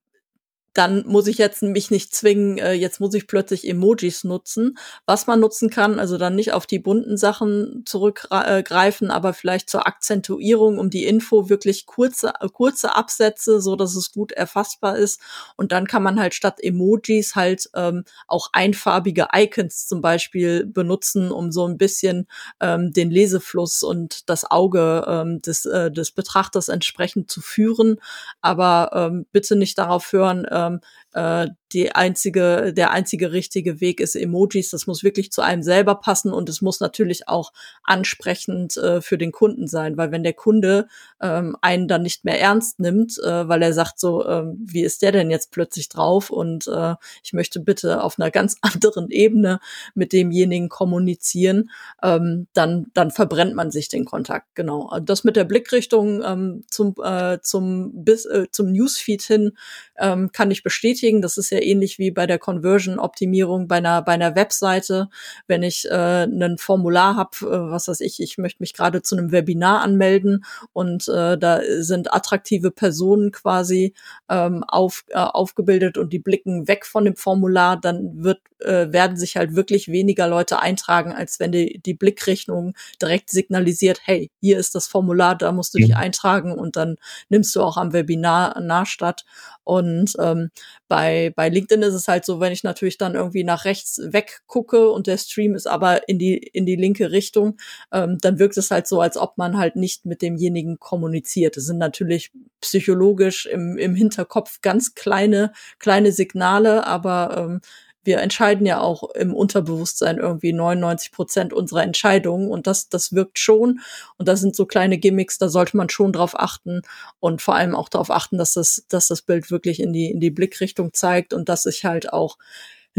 dann 0.73 1.05
muss 1.07 1.27
ich 1.27 1.37
jetzt 1.37 1.61
mich 1.61 1.91
nicht 1.91 2.13
zwingen, 2.13 2.57
äh, 2.57 2.73
jetzt 2.73 2.99
muss 2.99 3.13
ich 3.13 3.27
plötzlich 3.27 3.67
Emojis 3.67 4.23
nutzen. 4.23 4.77
Was 5.05 5.27
man 5.27 5.39
nutzen 5.39 5.69
kann, 5.69 5.99
also 5.99 6.17
dann 6.17 6.35
nicht 6.35 6.53
auf 6.53 6.65
die 6.65 6.79
bunten 6.79 7.17
Sachen 7.17 7.83
zurückgreifen, 7.85 9.11
aber 9.11 9.33
vielleicht 9.33 9.69
zur 9.69 9.87
Akzentuierung, 9.87 10.77
um 10.77 10.89
die 10.89 11.05
Info 11.05 11.49
wirklich 11.49 11.85
kurze, 11.85 12.33
kurze 12.53 12.95
Absätze, 12.95 13.61
so 13.61 13.75
dass 13.75 13.95
es 13.95 14.11
gut 14.11 14.31
erfassbar 14.31 14.97
ist. 14.97 15.19
Und 15.55 15.71
dann 15.71 15.87
kann 15.87 16.03
man 16.03 16.19
halt 16.19 16.33
statt 16.33 16.59
Emojis 16.61 17.35
halt 17.35 17.69
ähm, 17.75 18.03
auch 18.27 18.49
einfarbige 18.53 19.27
Icons 19.33 19.87
zum 19.87 20.01
Beispiel 20.01 20.65
benutzen, 20.65 21.31
um 21.31 21.51
so 21.51 21.67
ein 21.67 21.77
bisschen 21.77 22.27
ähm, 22.59 22.93
den 22.93 23.09
Lesefluss 23.09 23.83
und 23.83 24.29
das 24.29 24.49
Auge 24.49 25.05
ähm, 25.07 25.41
des, 25.41 25.65
äh, 25.65 25.91
des 25.91 26.11
Betrachters 26.11 26.69
entsprechend 26.69 27.31
zu 27.31 27.41
führen. 27.41 27.97
Aber 28.41 28.91
ähm, 28.93 29.25
bitte 29.31 29.55
nicht 29.55 29.77
darauf 29.77 30.11
hören, 30.13 30.45
ähm, 30.69 30.81
äh, 31.19 31.49
die 31.71 31.91
einzige, 31.91 32.73
der 32.73 32.91
einzige 32.91 33.31
richtige 33.31 33.79
Weg 33.79 33.99
ist 33.99 34.15
Emojis. 34.15 34.71
Das 34.71 34.87
muss 34.87 35.03
wirklich 35.03 35.31
zu 35.31 35.41
einem 35.41 35.61
selber 35.61 35.95
passen 35.95 36.33
und 36.33 36.49
es 36.49 36.61
muss 36.61 36.79
natürlich 36.79 37.27
auch 37.27 37.51
ansprechend 37.83 38.77
äh, 38.77 39.01
für 39.01 39.17
den 39.17 39.31
Kunden 39.31 39.67
sein, 39.67 39.97
weil 39.97 40.11
wenn 40.11 40.23
der 40.23 40.33
Kunde 40.33 40.87
ähm, 41.21 41.55
einen 41.61 41.87
dann 41.87 42.01
nicht 42.01 42.25
mehr 42.25 42.39
ernst 42.39 42.79
nimmt, 42.79 43.19
äh, 43.19 43.47
weil 43.47 43.61
er 43.61 43.73
sagt 43.73 43.99
so, 43.99 44.25
äh, 44.25 44.45
wie 44.57 44.81
ist 44.81 45.01
der 45.01 45.11
denn 45.11 45.29
jetzt 45.29 45.51
plötzlich 45.51 45.89
drauf 45.89 46.31
und 46.31 46.67
äh, 46.67 46.95
ich 47.23 47.33
möchte 47.33 47.59
bitte 47.59 48.01
auf 48.03 48.17
einer 48.17 48.31
ganz 48.31 48.57
anderen 48.61 49.11
Ebene 49.11 49.59
mit 49.93 50.13
demjenigen 50.13 50.69
kommunizieren, 50.69 51.69
ähm, 52.01 52.47
dann 52.53 52.87
dann 52.93 53.11
verbrennt 53.11 53.55
man 53.55 53.69
sich 53.69 53.89
den 53.89 54.05
Kontakt. 54.05 54.47
Genau. 54.55 54.97
Das 55.03 55.23
mit 55.23 55.35
der 55.35 55.43
Blickrichtung 55.43 56.23
ähm, 56.23 56.63
zum 56.69 56.95
äh, 57.03 57.39
zum 57.41 58.03
bis 58.03 58.25
äh, 58.25 58.47
zum 58.51 58.71
Newsfeed 58.71 59.21
hin 59.21 59.51
ähm, 59.97 60.31
kann 60.31 60.49
ich 60.49 60.63
bestätigen. 60.63 61.08
Das 61.21 61.37
ist 61.37 61.49
ja 61.49 61.59
ähnlich 61.59 61.97
wie 61.99 62.11
bei 62.11 62.27
der 62.27 62.39
Conversion-Optimierung 62.39 63.67
bei 63.67 63.77
einer, 63.77 64.01
bei 64.01 64.13
einer 64.13 64.35
Webseite. 64.35 65.09
Wenn 65.47 65.63
ich 65.63 65.89
äh, 65.89 66.23
ein 66.23 66.57
Formular 66.57 67.15
habe, 67.15 67.31
äh, 67.41 67.71
was 67.71 67.87
weiß 67.87 68.01
ich, 68.01 68.21
ich 68.21 68.37
möchte 68.37 68.61
mich 68.61 68.73
gerade 68.73 69.01
zu 69.01 69.17
einem 69.17 69.31
Webinar 69.31 69.81
anmelden 69.81 70.45
und 70.73 71.07
äh, 71.07 71.37
da 71.37 71.61
sind 71.79 72.13
attraktive 72.13 72.71
Personen 72.71 73.31
quasi 73.31 73.93
ähm, 74.29 74.63
auf, 74.67 75.03
äh, 75.09 75.17
aufgebildet 75.17 75.97
und 75.97 76.13
die 76.13 76.19
blicken 76.19 76.67
weg 76.67 76.85
von 76.85 77.05
dem 77.05 77.15
Formular, 77.15 77.79
dann 77.79 78.23
wird, 78.23 78.41
äh, 78.59 78.91
werden 78.91 79.17
sich 79.17 79.35
halt 79.35 79.55
wirklich 79.55 79.87
weniger 79.87 80.27
Leute 80.27 80.59
eintragen, 80.59 81.11
als 81.13 81.39
wenn 81.39 81.51
die, 81.51 81.81
die 81.83 81.93
Blickrichtung 81.93 82.73
direkt 83.01 83.29
signalisiert, 83.29 84.01
hey, 84.03 84.31
hier 84.39 84.59
ist 84.59 84.75
das 84.75 84.87
Formular, 84.87 85.35
da 85.35 85.51
musst 85.51 85.73
du 85.73 85.79
dich 85.79 85.95
eintragen 85.95 86.53
und 86.53 86.75
dann 86.75 86.97
nimmst 87.29 87.55
du 87.55 87.61
auch 87.61 87.77
am 87.77 87.93
Webinar 87.93 88.59
nah 88.59 88.85
statt. 88.85 89.25
Und 89.63 90.13
ähm, 90.19 90.49
bei, 90.89 91.31
bei 91.35 91.47
LinkedIn 91.49 91.83
ist 91.83 91.93
es 91.93 92.07
halt 92.07 92.25
so, 92.25 92.39
wenn 92.41 92.51
ich 92.51 92.63
natürlich 92.63 92.97
dann 92.97 93.15
irgendwie 93.15 93.43
nach 93.43 93.63
rechts 93.63 94.01
weggucke 94.03 94.89
und 94.89 95.07
der 95.07 95.17
Stream 95.17 95.55
ist 95.55 95.67
aber 95.67 96.09
in 96.09 96.17
die, 96.19 96.35
in 96.35 96.65
die 96.65 96.75
linke 96.75 97.11
Richtung, 97.11 97.57
ähm, 97.93 98.17
dann 98.19 98.39
wirkt 98.39 98.57
es 98.57 98.71
halt 98.71 98.87
so, 98.87 98.99
als 98.99 99.15
ob 99.15 99.37
man 99.37 99.57
halt 99.57 99.75
nicht 99.75 100.05
mit 100.05 100.21
demjenigen 100.23 100.79
kommuniziert. 100.79 101.55
Es 101.57 101.67
sind 101.67 101.77
natürlich 101.77 102.31
psychologisch 102.59 103.45
im, 103.45 103.77
im 103.77 103.93
Hinterkopf 103.95 104.61
ganz 104.61 104.95
kleine, 104.95 105.53
kleine 105.77 106.11
Signale, 106.11 106.85
aber 106.87 107.37
ähm, 107.37 107.61
wir 108.03 108.19
entscheiden 108.19 108.65
ja 108.65 108.79
auch 108.79 109.09
im 109.11 109.33
Unterbewusstsein 109.33 110.17
irgendwie 110.17 110.53
99 110.53 111.11
Prozent 111.11 111.53
unserer 111.53 111.83
Entscheidungen 111.83 112.49
und 112.49 112.65
das, 112.65 112.89
das 112.89 113.13
wirkt 113.13 113.39
schon. 113.39 113.81
Und 114.17 114.27
das 114.27 114.39
sind 114.39 114.55
so 114.55 114.65
kleine 114.65 114.97
Gimmicks, 114.97 115.37
da 115.37 115.49
sollte 115.49 115.77
man 115.77 115.89
schon 115.89 116.13
drauf 116.13 116.39
achten 116.39 116.81
und 117.19 117.41
vor 117.41 117.55
allem 117.55 117.75
auch 117.75 117.89
darauf 117.89 118.09
achten, 118.09 118.37
dass 118.37 118.53
das, 118.53 118.85
dass 118.89 119.07
das 119.07 119.21
Bild 119.21 119.51
wirklich 119.51 119.79
in 119.79 119.93
die, 119.93 120.11
in 120.11 120.19
die 120.19 120.31
Blickrichtung 120.31 120.93
zeigt 120.93 121.33
und 121.33 121.49
dass 121.49 121.65
ich 121.65 121.85
halt 121.85 122.13
auch 122.13 122.37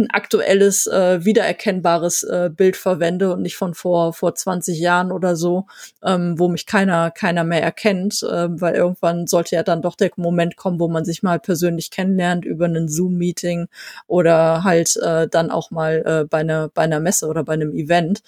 ein 0.00 0.10
aktuelles, 0.10 0.86
äh, 0.86 1.24
wiedererkennbares 1.24 2.22
äh, 2.24 2.50
Bild 2.54 2.76
verwende 2.76 3.32
und 3.32 3.42
nicht 3.42 3.56
von 3.56 3.74
vor, 3.74 4.12
vor 4.12 4.34
20 4.34 4.78
Jahren 4.78 5.12
oder 5.12 5.36
so, 5.36 5.66
ähm, 6.04 6.38
wo 6.38 6.48
mich 6.48 6.66
keiner, 6.66 7.10
keiner 7.10 7.44
mehr 7.44 7.62
erkennt, 7.62 8.22
äh, 8.22 8.48
weil 8.50 8.74
irgendwann 8.74 9.26
sollte 9.26 9.54
ja 9.56 9.62
dann 9.62 9.82
doch 9.82 9.96
der 9.96 10.10
Moment 10.16 10.56
kommen, 10.56 10.80
wo 10.80 10.88
man 10.88 11.04
sich 11.04 11.22
mal 11.22 11.38
persönlich 11.38 11.90
kennenlernt 11.90 12.44
über 12.44 12.64
einen 12.64 12.88
Zoom-Meeting 12.88 13.68
oder 14.06 14.64
halt 14.64 14.96
äh, 14.96 15.28
dann 15.28 15.50
auch 15.50 15.70
mal 15.70 16.02
äh, 16.04 16.24
bei, 16.24 16.38
einer 16.38 16.68
bei 16.68 16.82
einer 16.82 17.00
Messe 17.00 17.28
oder 17.28 17.44
bei 17.44 17.54
einem 17.54 17.72
Event. 17.74 18.22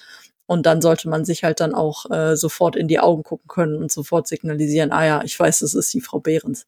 Und 0.46 0.66
dann 0.66 0.82
sollte 0.82 1.08
man 1.08 1.24
sich 1.24 1.44
halt 1.44 1.61
dann 1.61 1.74
auch 1.74 2.11
äh, 2.11 2.37
sofort 2.37 2.76
in 2.76 2.88
die 2.88 3.00
Augen 3.00 3.22
gucken 3.22 3.48
können 3.48 3.76
und 3.76 3.90
sofort 3.90 4.28
signalisieren, 4.28 4.92
ah 4.92 5.04
ja, 5.04 5.22
ich 5.24 5.38
weiß, 5.38 5.61
das 5.61 5.74
ist 5.74 5.94
die 5.94 6.00
Frau 6.00 6.18
Behrens. 6.18 6.66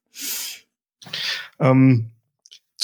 Ähm, 1.60 2.10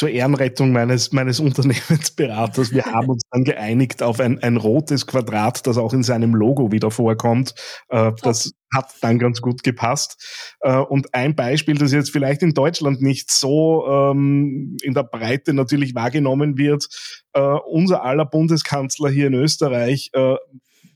zur 0.01 0.09
Ehrenrettung 0.09 0.73
meines, 0.73 1.13
meines 1.13 1.41
Unternehmensberaters. 1.41 2.73
Wir 2.73 2.87
haben 2.87 3.11
uns 3.11 3.23
dann 3.31 3.45
geeinigt 3.45 4.03
auf 4.03 4.19
ein, 4.19 4.43
ein 4.43 4.57
rotes 4.57 5.07
Quadrat, 5.07 5.67
das 5.67 5.77
auch 5.77 5.93
in 5.93 6.03
seinem 6.03 6.35
Logo 6.35 6.73
wieder 6.73 6.91
vorkommt. 6.91 7.55
Äh, 7.91 8.13
das 8.23 8.55
hat 8.73 8.95
dann 9.03 9.19
ganz 9.19 9.43
gut 9.43 9.63
gepasst. 9.63 10.57
Äh, 10.61 10.79
und 10.79 11.13
ein 11.13 11.37
Beispiel, 11.37 11.77
das 11.77 11.93
jetzt 11.93 12.13
vielleicht 12.13 12.41
in 12.43 12.55
Deutschland 12.55 13.03
nicht 13.03 13.31
so 13.31 13.87
ähm, 13.87 14.79
in 14.81 14.95
der 14.95 15.03
Breite 15.03 15.53
natürlich 15.53 15.95
wahrgenommen 15.95 16.57
wird, 16.57 16.89
äh, 17.35 17.41
unser 17.41 18.03
aller 18.03 18.25
Bundeskanzler 18.25 19.11
hier 19.11 19.27
in 19.27 19.35
Österreich 19.35 20.13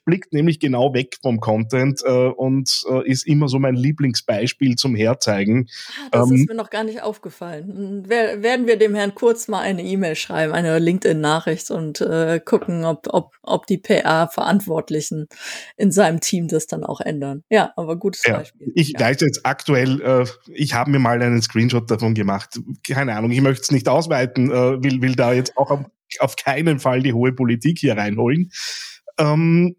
blickt 0.05 0.33
nämlich 0.33 0.61
genau 0.61 0.93
weg 0.95 1.17
vom 1.23 1.41
Content 1.41 2.03
äh, 2.05 2.29
und 2.29 2.85
äh, 2.91 3.09
ist 3.09 3.27
immer 3.27 3.49
so 3.49 3.59
mein 3.59 3.75
Lieblingsbeispiel 3.75 4.77
zum 4.77 4.95
Herzeigen. 4.95 5.69
Ah, 5.89 6.09
das 6.19 6.31
ähm, 6.31 6.37
ist 6.37 6.49
mir 6.49 6.55
noch 6.55 6.71
gar 6.71 6.85
nicht 6.85 7.03
aufgefallen. 7.03 8.05
Wer, 8.07 8.43
werden 8.43 8.67
wir 8.67 8.79
dem 8.79 8.95
Herrn 8.95 9.15
Kurz 9.15 9.49
mal 9.49 9.61
eine 9.61 9.83
E-Mail 9.83 10.15
schreiben, 10.15 10.53
eine 10.53 10.79
LinkedIn-Nachricht 10.79 11.71
und 11.71 12.01
äh, 12.01 12.41
gucken, 12.45 12.85
ob, 12.85 13.07
ob, 13.11 13.33
ob 13.43 13.67
die 13.67 13.79
PR-Verantwortlichen 13.79 15.29
in 15.77 15.91
seinem 15.91 16.21
Team 16.21 16.49
das 16.49 16.67
dann 16.67 16.85
auch 16.85 17.01
ändern. 17.01 17.43
Ja, 17.49 17.73
aber 17.77 17.97
gutes 17.97 18.25
ja, 18.25 18.39
Beispiel. 18.39 18.73
Ich 18.75 18.91
ja. 18.91 19.01
weiß 19.01 19.21
jetzt 19.21 19.47
aktuell, 19.47 20.01
äh, 20.03 20.27
ich 20.53 20.75
habe 20.75 20.91
mir 20.91 20.99
mal 20.99 21.21
einen 21.21 21.41
Screenshot 21.41 21.91
davon 21.91 22.15
gemacht. 22.15 22.61
Keine 22.87 23.17
Ahnung, 23.17 23.31
ich 23.31 23.41
möchte 23.41 23.63
es 23.63 23.71
nicht 23.71 23.89
ausweiten, 23.89 24.51
äh, 24.51 24.83
will, 24.83 25.01
will 25.01 25.15
da 25.15 25.33
jetzt 25.33 25.57
auch 25.57 25.71
auf, 25.71 25.81
auf 26.19 26.37
keinen 26.37 26.79
Fall 26.79 27.03
die 27.03 27.13
hohe 27.13 27.33
Politik 27.33 27.79
hier 27.79 27.97
reinholen. 27.97 28.51
Ähm, 29.19 29.77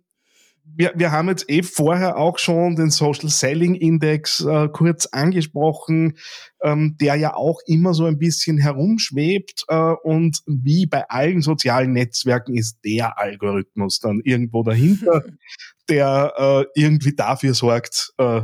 wir, 0.78 0.94
wir 0.96 1.12
haben 1.12 1.30
jetzt 1.30 1.50
eh 1.50 1.64
vorher 1.64 2.18
auch 2.18 2.38
schon 2.38 2.76
den 2.76 2.90
Social 2.90 3.30
Selling 3.30 3.76
Index 3.76 4.42
äh, 4.42 4.68
kurz 4.70 5.06
angesprochen, 5.06 6.18
ähm, 6.62 6.98
der 7.00 7.16
ja 7.16 7.36
auch 7.36 7.60
immer 7.66 7.94
so 7.94 8.06
ein 8.06 8.18
bisschen 8.18 8.58
herumschwebt 8.58 9.66
äh, 9.68 9.94
und 10.04 10.42
wie 10.48 10.86
bei 10.86 11.08
allen 11.10 11.42
sozialen 11.42 11.94
Netzwerken 11.94 12.58
ist 12.58 12.80
der 12.84 13.18
Algorithmus 13.18 14.00
dann 14.00 14.22
irgendwo 14.24 14.64
dahinter, 14.64 15.24
der 15.90 16.34
äh, 16.38 16.66
irgendwie 16.80 17.16
dafür 17.16 17.54
sorgt, 17.54 18.14
äh, 18.18 18.42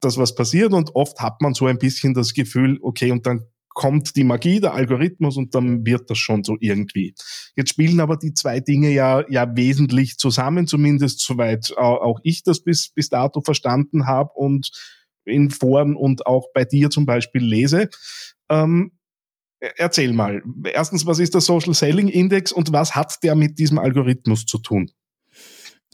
dass 0.00 0.18
was 0.18 0.34
passiert. 0.34 0.72
Und 0.72 0.94
oft 0.94 1.20
hat 1.20 1.40
man 1.40 1.54
so 1.54 1.66
ein 1.66 1.78
bisschen 1.78 2.14
das 2.14 2.34
Gefühl, 2.34 2.78
okay, 2.82 3.10
und 3.10 3.26
dann 3.26 3.46
kommt 3.74 4.16
die 4.16 4.24
Magie, 4.24 4.60
der 4.60 4.74
Algorithmus 4.74 5.36
und 5.36 5.54
dann 5.54 5.84
wird 5.86 6.10
das 6.10 6.18
schon 6.18 6.44
so 6.44 6.56
irgendwie. 6.60 7.14
Jetzt 7.56 7.70
spielen 7.70 8.00
aber 8.00 8.16
die 8.16 8.34
zwei 8.34 8.60
Dinge 8.60 8.90
ja, 8.90 9.24
ja 9.28 9.56
wesentlich 9.56 10.18
zusammen, 10.18 10.66
zumindest 10.66 11.20
soweit 11.20 11.76
auch 11.76 12.20
ich 12.22 12.42
das 12.42 12.62
bis, 12.62 12.90
bis 12.90 13.08
dato 13.08 13.40
verstanden 13.40 14.06
habe 14.06 14.30
und 14.34 14.70
in 15.24 15.50
Foren 15.50 15.96
und 15.96 16.26
auch 16.26 16.48
bei 16.52 16.64
dir 16.64 16.90
zum 16.90 17.06
Beispiel 17.06 17.42
lese. 17.42 17.88
Ähm, 18.48 18.92
erzähl 19.76 20.12
mal. 20.12 20.42
Erstens, 20.64 21.06
was 21.06 21.18
ist 21.18 21.34
der 21.34 21.40
Social 21.40 21.74
Selling 21.74 22.08
Index 22.08 22.52
und 22.52 22.72
was 22.72 22.94
hat 22.94 23.22
der 23.22 23.34
mit 23.34 23.58
diesem 23.58 23.78
Algorithmus 23.78 24.44
zu 24.44 24.58
tun? 24.58 24.90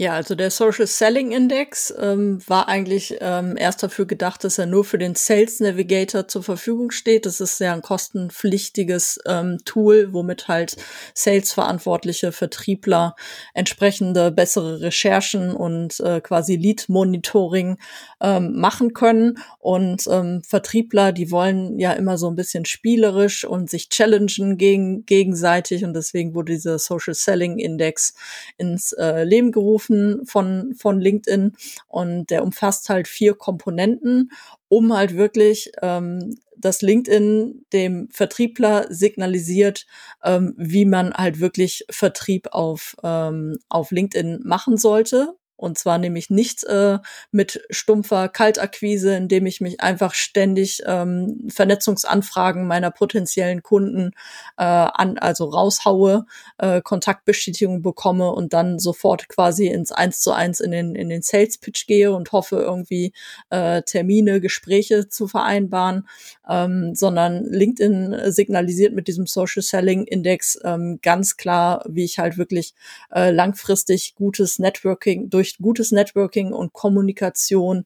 Ja, 0.00 0.12
also 0.12 0.36
der 0.36 0.52
Social 0.52 0.86
Selling 0.86 1.32
Index 1.32 1.92
ähm, 1.98 2.38
war 2.46 2.68
eigentlich 2.68 3.16
ähm, 3.20 3.56
erst 3.58 3.82
dafür 3.82 4.06
gedacht, 4.06 4.44
dass 4.44 4.56
er 4.56 4.66
nur 4.66 4.84
für 4.84 4.96
den 4.96 5.16
Sales 5.16 5.58
Navigator 5.58 6.28
zur 6.28 6.44
Verfügung 6.44 6.92
steht. 6.92 7.26
Das 7.26 7.40
ist 7.40 7.58
ja 7.58 7.72
ein 7.72 7.82
kostenpflichtiges 7.82 9.18
ähm, 9.26 9.58
Tool, 9.64 10.12
womit 10.12 10.46
halt 10.46 10.76
Sales-verantwortliche 11.14 12.30
Vertriebler 12.30 13.16
entsprechende 13.54 14.30
bessere 14.30 14.82
Recherchen 14.82 15.50
und 15.50 15.98
äh, 15.98 16.20
quasi 16.20 16.54
Lead-Monitoring 16.54 17.78
ähm, 18.20 18.52
machen 18.54 18.94
können. 18.94 19.38
Und 19.58 20.04
ähm, 20.08 20.42
Vertriebler, 20.46 21.10
die 21.10 21.32
wollen 21.32 21.76
ja 21.76 21.92
immer 21.92 22.18
so 22.18 22.28
ein 22.28 22.36
bisschen 22.36 22.66
spielerisch 22.66 23.44
und 23.44 23.68
sich 23.68 23.88
challengen 23.88 24.58
gegen, 24.58 25.04
gegenseitig. 25.06 25.84
Und 25.84 25.94
deswegen 25.94 26.34
wurde 26.34 26.52
dieser 26.52 26.78
Social 26.78 27.14
Selling 27.14 27.58
Index 27.58 28.14
ins 28.58 28.92
äh, 28.92 29.24
Leben 29.24 29.50
gerufen 29.50 29.87
Stufen 29.88 30.26
von, 30.26 30.74
von 30.74 31.00
LinkedIn 31.00 31.52
und 31.88 32.30
der 32.30 32.44
umfasst 32.44 32.88
halt 32.88 33.08
vier 33.08 33.34
Komponenten, 33.34 34.30
um 34.68 34.94
halt 34.94 35.16
wirklich 35.16 35.72
ähm, 35.82 36.36
dass 36.60 36.82
LinkedIn 36.82 37.64
dem 37.72 38.08
Vertriebler 38.10 38.86
signalisiert, 38.92 39.86
ähm, 40.24 40.54
wie 40.56 40.84
man 40.86 41.14
halt 41.14 41.38
wirklich 41.38 41.84
Vertrieb 41.88 42.48
auf, 42.50 42.96
ähm, 43.04 43.58
auf 43.68 43.92
LinkedIn 43.92 44.40
machen 44.42 44.76
sollte. 44.76 45.37
Und 45.58 45.76
zwar 45.76 45.98
nämlich 45.98 46.30
nicht 46.30 46.62
äh, 46.64 46.98
mit 47.32 47.60
stumpfer 47.68 48.28
Kaltakquise, 48.28 49.16
indem 49.16 49.44
ich 49.44 49.60
mich 49.60 49.80
einfach 49.80 50.14
ständig 50.14 50.82
ähm, 50.86 51.48
Vernetzungsanfragen 51.48 52.64
meiner 52.64 52.92
potenziellen 52.92 53.64
Kunden 53.64 54.12
äh, 54.56 54.62
an, 54.62 55.18
also 55.18 55.46
raushaue, 55.46 56.26
äh, 56.58 56.80
Kontaktbestätigung 56.80 57.82
bekomme 57.82 58.30
und 58.30 58.52
dann 58.52 58.78
sofort 58.78 59.28
quasi 59.28 59.66
ins 59.66 59.90
Eins 59.90 60.20
zu 60.20 60.30
eins 60.30 60.60
in 60.60 60.70
den, 60.70 60.94
in 60.94 61.08
den 61.08 61.22
Sales 61.22 61.58
Pitch 61.58 61.88
gehe 61.88 62.14
und 62.14 62.30
hoffe, 62.30 62.56
irgendwie 62.56 63.12
äh, 63.50 63.82
Termine, 63.82 64.40
Gespräche 64.40 65.08
zu 65.08 65.26
vereinbaren, 65.26 66.08
ähm, 66.48 66.94
sondern 66.94 67.44
LinkedIn 67.44 68.30
signalisiert 68.30 68.94
mit 68.94 69.08
diesem 69.08 69.26
Social 69.26 69.62
Selling 69.62 70.04
Index 70.04 70.56
ähm, 70.64 71.00
ganz 71.02 71.36
klar, 71.36 71.84
wie 71.88 72.04
ich 72.04 72.20
halt 72.20 72.38
wirklich 72.38 72.74
äh, 73.12 73.32
langfristig 73.32 74.14
gutes 74.14 74.60
Networking 74.60 75.30
durch 75.30 75.47
durch 75.48 75.58
gutes 75.58 75.92
Networking 75.92 76.52
und 76.52 76.72
Kommunikation 76.72 77.84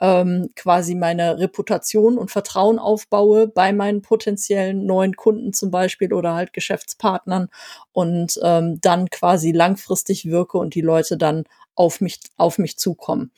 ähm, 0.00 0.50
quasi 0.56 0.94
meine 0.94 1.38
Reputation 1.38 2.18
und 2.18 2.30
Vertrauen 2.30 2.78
aufbaue 2.78 3.48
bei 3.48 3.72
meinen 3.72 4.02
potenziellen 4.02 4.86
neuen 4.86 5.16
Kunden 5.16 5.52
zum 5.52 5.70
Beispiel 5.70 6.12
oder 6.12 6.34
halt 6.34 6.52
Geschäftspartnern 6.52 7.48
und 7.92 8.38
ähm, 8.42 8.80
dann 8.80 9.08
quasi 9.10 9.52
langfristig 9.52 10.26
wirke 10.26 10.58
und 10.58 10.74
die 10.74 10.80
Leute 10.80 11.16
dann 11.16 11.44
auf 11.74 12.00
mich, 12.00 12.20
auf 12.36 12.58
mich 12.58 12.76
zukommen. 12.78 13.32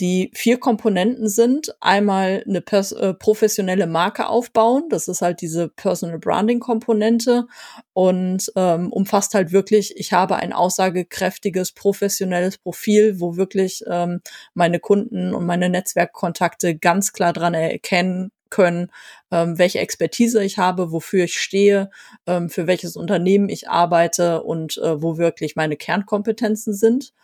Die 0.00 0.30
vier 0.34 0.58
Komponenten 0.58 1.28
sind 1.28 1.74
einmal 1.80 2.42
eine 2.46 2.62
äh, 2.66 3.14
professionelle 3.14 3.86
Marke 3.86 4.28
aufbauen, 4.28 4.84
das 4.88 5.08
ist 5.08 5.20
halt 5.20 5.42
diese 5.42 5.68
Personal 5.68 6.18
Branding 6.18 6.60
Komponente 6.60 7.46
und 7.92 8.50
ähm, 8.56 8.90
umfasst 8.92 9.34
halt 9.34 9.52
wirklich, 9.52 9.96
ich 9.98 10.12
habe 10.12 10.36
ein 10.36 10.52
aussagekräftiges, 10.54 11.72
professionelles 11.72 12.56
Profil, 12.58 13.20
wo 13.20 13.36
wirklich 13.36 13.84
ähm, 13.86 14.20
meine 14.54 14.80
Kunden 14.80 15.34
und 15.34 15.44
meine 15.44 15.68
Netzwerkkontakte 15.68 16.76
ganz 16.76 17.12
klar 17.12 17.34
dran 17.34 17.54
erkennen 17.54 18.32
können, 18.50 18.90
ähm, 19.30 19.58
welche 19.58 19.78
Expertise 19.78 20.42
ich 20.44 20.58
habe, 20.58 20.92
wofür 20.92 21.24
ich 21.24 21.38
stehe, 21.38 21.90
ähm, 22.26 22.50
für 22.50 22.66
welches 22.66 22.96
Unternehmen 22.96 23.48
ich 23.48 23.68
arbeite 23.68 24.42
und 24.42 24.76
äh, 24.78 25.00
wo 25.00 25.16
wirklich 25.16 25.56
meine 25.56 25.76
Kernkompetenzen 25.76 26.74
sind. 26.74 27.14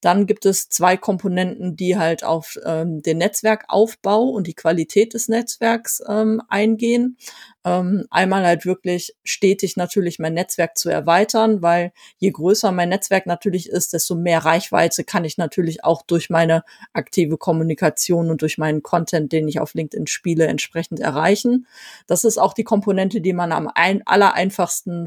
Dann 0.00 0.26
gibt 0.26 0.46
es 0.46 0.68
zwei 0.68 0.96
Komponenten, 0.96 1.76
die 1.76 1.96
halt 1.96 2.24
auf 2.24 2.58
ähm, 2.64 3.02
den 3.02 3.18
Netzwerkaufbau 3.18 4.22
und 4.24 4.46
die 4.46 4.54
Qualität 4.54 5.14
des 5.14 5.28
Netzwerks 5.28 6.02
ähm, 6.08 6.40
eingehen. 6.48 7.16
Ähm, 7.64 8.06
einmal 8.10 8.46
halt 8.46 8.64
wirklich 8.64 9.16
stetig 9.24 9.76
natürlich 9.76 10.20
mein 10.20 10.34
Netzwerk 10.34 10.78
zu 10.78 10.90
erweitern, 10.90 11.60
weil 11.60 11.92
je 12.18 12.30
größer 12.30 12.70
mein 12.70 12.88
Netzwerk 12.88 13.26
natürlich 13.26 13.68
ist, 13.68 13.92
desto 13.92 14.14
mehr 14.14 14.44
Reichweite 14.44 15.02
kann 15.02 15.24
ich 15.24 15.38
natürlich 15.38 15.82
auch 15.82 16.02
durch 16.02 16.30
meine 16.30 16.62
aktive 16.92 17.36
Kommunikation 17.36 18.30
und 18.30 18.42
durch 18.42 18.58
meinen 18.58 18.82
Content, 18.82 19.32
den 19.32 19.48
ich 19.48 19.58
auf 19.60 19.74
LinkedIn 19.74 20.06
spiele, 20.06 20.46
entsprechend 20.46 21.00
erreichen. 21.00 21.66
Das 22.06 22.24
ist 22.24 22.38
auch 22.38 22.54
die 22.54 22.64
Komponente, 22.64 23.20
die 23.20 23.32
man 23.32 23.50
am 23.50 23.68
ein, 23.74 24.06
aller 24.06 24.34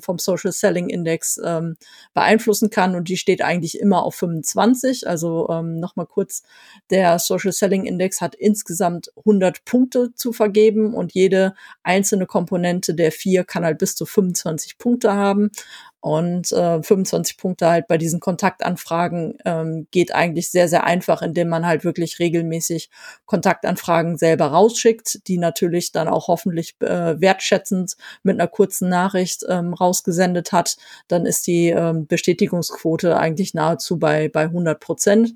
vom 0.01 0.19
Social 0.19 0.51
Selling 0.51 0.89
Index 0.89 1.39
ähm, 1.43 1.77
beeinflussen 2.13 2.69
kann 2.69 2.95
und 2.95 3.07
die 3.07 3.17
steht 3.17 3.41
eigentlich 3.41 3.79
immer 3.79 4.03
auf 4.03 4.15
25. 4.15 5.07
Also 5.07 5.47
ähm, 5.49 5.79
nochmal 5.79 6.05
kurz, 6.05 6.43
der 6.89 7.17
Social 7.17 7.53
Selling 7.53 7.85
Index 7.85 8.19
hat 8.19 8.35
insgesamt 8.35 9.11
100 9.17 9.63
Punkte 9.65 10.13
zu 10.13 10.33
vergeben 10.33 10.93
und 10.93 11.13
jede 11.13 11.55
einzelne 11.81 12.25
Komponente 12.25 12.40
Komponente 12.41 12.95
der 12.95 13.11
vier 13.11 13.43
kann 13.43 13.63
halt 13.63 13.77
bis 13.77 13.95
zu 13.95 14.07
25 14.07 14.79
Punkte 14.79 15.13
haben. 15.13 15.51
Und 15.99 16.51
äh, 16.51 16.81
25 16.81 17.37
Punkte 17.37 17.69
halt 17.69 17.87
bei 17.87 17.99
diesen 17.99 18.19
Kontaktanfragen 18.19 19.37
ähm, 19.45 19.85
geht 19.91 20.15
eigentlich 20.15 20.49
sehr, 20.49 20.67
sehr 20.67 20.83
einfach, 20.83 21.21
indem 21.21 21.49
man 21.49 21.67
halt 21.67 21.83
wirklich 21.83 22.17
regelmäßig 22.17 22.89
Kontaktanfragen 23.27 24.17
selber 24.17 24.47
rausschickt, 24.47 25.27
die 25.27 25.37
natürlich 25.37 25.91
dann 25.91 26.07
auch 26.07 26.27
hoffentlich 26.27 26.75
äh, 26.79 27.21
wertschätzend 27.21 27.97
mit 28.23 28.39
einer 28.39 28.47
kurzen 28.47 28.89
Nachricht 28.89 29.45
ähm, 29.47 29.75
rausgesendet 29.75 30.51
hat. 30.51 30.77
Dann 31.07 31.27
ist 31.27 31.45
die 31.45 31.69
ähm, 31.69 32.07
Bestätigungsquote 32.07 33.15
eigentlich 33.17 33.53
nahezu 33.53 33.99
bei, 33.99 34.27
bei 34.27 34.45
100 34.45 34.79
Prozent. 34.79 35.35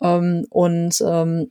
Ähm, 0.00 0.46
und 0.48 1.04
ähm, 1.06 1.50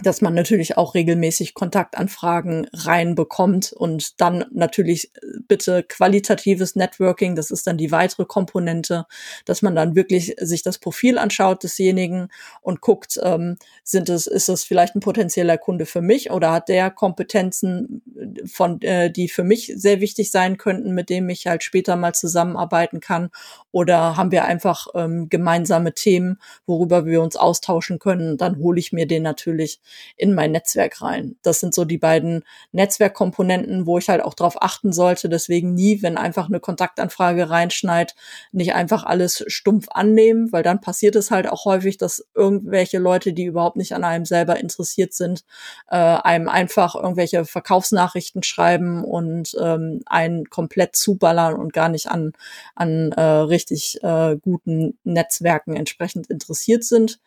dass 0.00 0.22
man 0.22 0.34
natürlich 0.34 0.78
auch 0.78 0.94
regelmäßig 0.94 1.54
Kontaktanfragen 1.54 2.66
reinbekommt 2.72 3.72
und 3.72 4.20
dann 4.20 4.46
natürlich 4.50 5.14
äh, 5.16 5.38
bitte 5.46 5.82
qualitatives 5.82 6.76
Networking, 6.76 7.36
das 7.36 7.50
ist 7.50 7.66
dann 7.66 7.76
die 7.76 7.92
weitere 7.92 8.24
Komponente, 8.24 9.04
dass 9.44 9.60
man 9.60 9.74
dann 9.74 9.94
wirklich 9.94 10.34
sich 10.40 10.62
das 10.62 10.78
Profil 10.78 11.18
anschaut 11.18 11.62
desjenigen 11.62 12.28
und 12.62 12.80
guckt, 12.80 13.20
ähm, 13.22 13.58
sind 13.84 14.08
es, 14.08 14.26
ist 14.26 14.48
es 14.48 14.64
vielleicht 14.64 14.96
ein 14.96 15.00
potenzieller 15.00 15.58
Kunde 15.58 15.84
für 15.84 16.00
mich 16.00 16.30
oder 16.30 16.52
hat 16.52 16.68
der 16.68 16.90
Kompetenzen 16.90 18.02
äh, 18.16 18.46
von, 18.48 18.80
äh, 18.80 19.10
die 19.10 19.28
für 19.28 19.44
mich 19.44 19.72
sehr 19.76 20.00
wichtig 20.00 20.30
sein 20.30 20.56
könnten, 20.56 20.92
mit 20.92 21.10
dem 21.10 21.28
ich 21.28 21.46
halt 21.46 21.62
später 21.62 21.96
mal 21.96 22.14
zusammenarbeiten 22.14 23.00
kann? 23.00 23.28
Oder 23.72 24.16
haben 24.16 24.32
wir 24.32 24.46
einfach 24.46 24.86
ähm, 24.94 25.28
gemeinsame 25.28 25.92
Themen, 25.92 26.38
worüber 26.66 27.04
wir 27.04 27.20
uns 27.20 27.36
austauschen 27.36 27.98
können, 27.98 28.38
dann 28.38 28.56
hole 28.56 28.80
ich 28.80 28.92
mir 28.92 29.06
den 29.06 29.22
natürlich 29.22 29.81
in 30.16 30.34
mein 30.34 30.52
Netzwerk 30.52 31.02
rein. 31.02 31.36
Das 31.42 31.60
sind 31.60 31.74
so 31.74 31.84
die 31.84 31.98
beiden 31.98 32.44
Netzwerkkomponenten, 32.72 33.86
wo 33.86 33.98
ich 33.98 34.08
halt 34.08 34.22
auch 34.22 34.34
drauf 34.34 34.60
achten 34.60 34.92
sollte. 34.92 35.28
Deswegen 35.28 35.74
nie, 35.74 36.02
wenn 36.02 36.16
einfach 36.16 36.48
eine 36.48 36.60
Kontaktanfrage 36.60 37.50
reinschneit, 37.50 38.14
nicht 38.52 38.74
einfach 38.74 39.04
alles 39.04 39.44
stumpf 39.46 39.88
annehmen, 39.90 40.52
weil 40.52 40.62
dann 40.62 40.80
passiert 40.80 41.16
es 41.16 41.30
halt 41.30 41.48
auch 41.48 41.64
häufig, 41.64 41.98
dass 41.98 42.26
irgendwelche 42.34 42.98
Leute, 42.98 43.32
die 43.32 43.44
überhaupt 43.44 43.76
nicht 43.76 43.94
an 43.94 44.04
einem 44.04 44.24
selber 44.24 44.58
interessiert 44.58 45.14
sind, 45.14 45.44
äh, 45.88 45.96
einem 45.96 46.48
einfach 46.48 46.94
irgendwelche 46.94 47.44
Verkaufsnachrichten 47.44 48.42
schreiben 48.42 49.04
und 49.04 49.56
ähm, 49.60 50.02
einen 50.06 50.46
komplett 50.50 50.96
zuballern 50.96 51.54
und 51.54 51.72
gar 51.72 51.88
nicht 51.88 52.08
an, 52.08 52.32
an 52.74 53.12
äh, 53.12 53.22
richtig 53.22 54.02
äh, 54.02 54.36
guten 54.40 54.98
Netzwerken 55.04 55.76
entsprechend 55.76 56.28
interessiert 56.28 56.84
sind. 56.84 57.20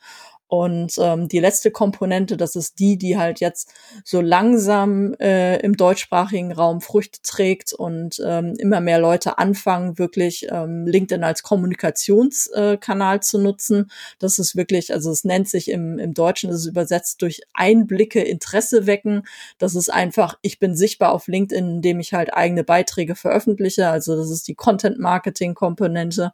Und 0.48 0.94
ähm, 1.00 1.28
die 1.28 1.40
letzte 1.40 1.72
Komponente, 1.72 2.38
das 2.38 2.56
ist 2.56 2.78
die, 2.78 2.98
die 2.98 3.18
halt 3.18 3.40
jetzt 3.40 3.74
so 4.04 4.22
langsam 4.22 5.16
äh, 5.16 5.60
im 5.62 5.76
deutschsprachigen 5.76 6.52
Raum 6.52 6.82
Früchte 6.82 7.20
trägt 7.24 7.74
und 7.74 8.22
ähm, 8.24 8.54
immer 8.60 8.80
mehr 8.80 9.00
Leute 9.00 9.40
anfangen, 9.40 9.98
wirklich 9.98 10.48
ähm, 10.52 10.86
LinkedIn 10.86 11.24
als 11.24 11.42
Kommunikationskanal 11.42 13.18
äh, 13.18 13.20
zu 13.22 13.40
nutzen. 13.40 13.90
Das 14.20 14.38
ist 14.38 14.56
wirklich, 14.56 14.94
also 14.94 15.10
es 15.10 15.24
nennt 15.24 15.50
sich 15.50 15.70
im, 15.70 15.98
im 15.98 16.14
Deutschen, 16.14 16.52
ist 16.52 16.58
es 16.58 16.68
übersetzt 16.68 17.24
durch 17.24 17.42
Einblicke, 17.54 18.22
Interesse 18.22 18.86
wecken. 18.86 19.24
Das 19.58 19.74
ist 19.74 19.92
einfach, 19.92 20.38
ich 20.44 20.60
bin 20.60 20.76
sichtbar 20.76 21.12
auf 21.12 21.28
LinkedIn, 21.28 21.78
indem 21.78 22.00
ich 22.00 22.14
halt 22.14 22.34
eigene 22.34 22.64
Beiträge 22.64 23.16
veröffentliche. 23.16 23.90
Also 23.90 24.16
das 24.16 24.30
ist 24.30 24.48
die 24.48 24.56
Content-Marketing-Komponente 24.56 26.34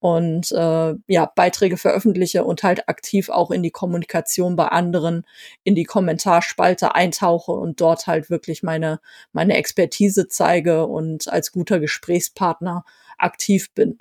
und 0.00 0.50
äh, 0.52 0.94
ja, 1.06 1.26
Beiträge 1.34 1.76
veröffentliche 1.76 2.44
und 2.44 2.62
halt 2.62 2.88
aktiv 2.88 3.28
auch 3.28 3.49
in 3.50 3.62
die 3.62 3.70
Kommunikation 3.70 4.56
bei 4.56 4.68
anderen, 4.68 5.26
in 5.64 5.74
die 5.74 5.84
Kommentarspalte 5.84 6.94
eintauche 6.94 7.52
und 7.52 7.80
dort 7.80 8.06
halt 8.06 8.30
wirklich 8.30 8.62
meine, 8.62 9.00
meine 9.32 9.56
Expertise 9.56 10.28
zeige 10.28 10.86
und 10.86 11.28
als 11.28 11.52
guter 11.52 11.80
Gesprächspartner 11.80 12.84
aktiv 13.18 13.72
bin. 13.74 13.98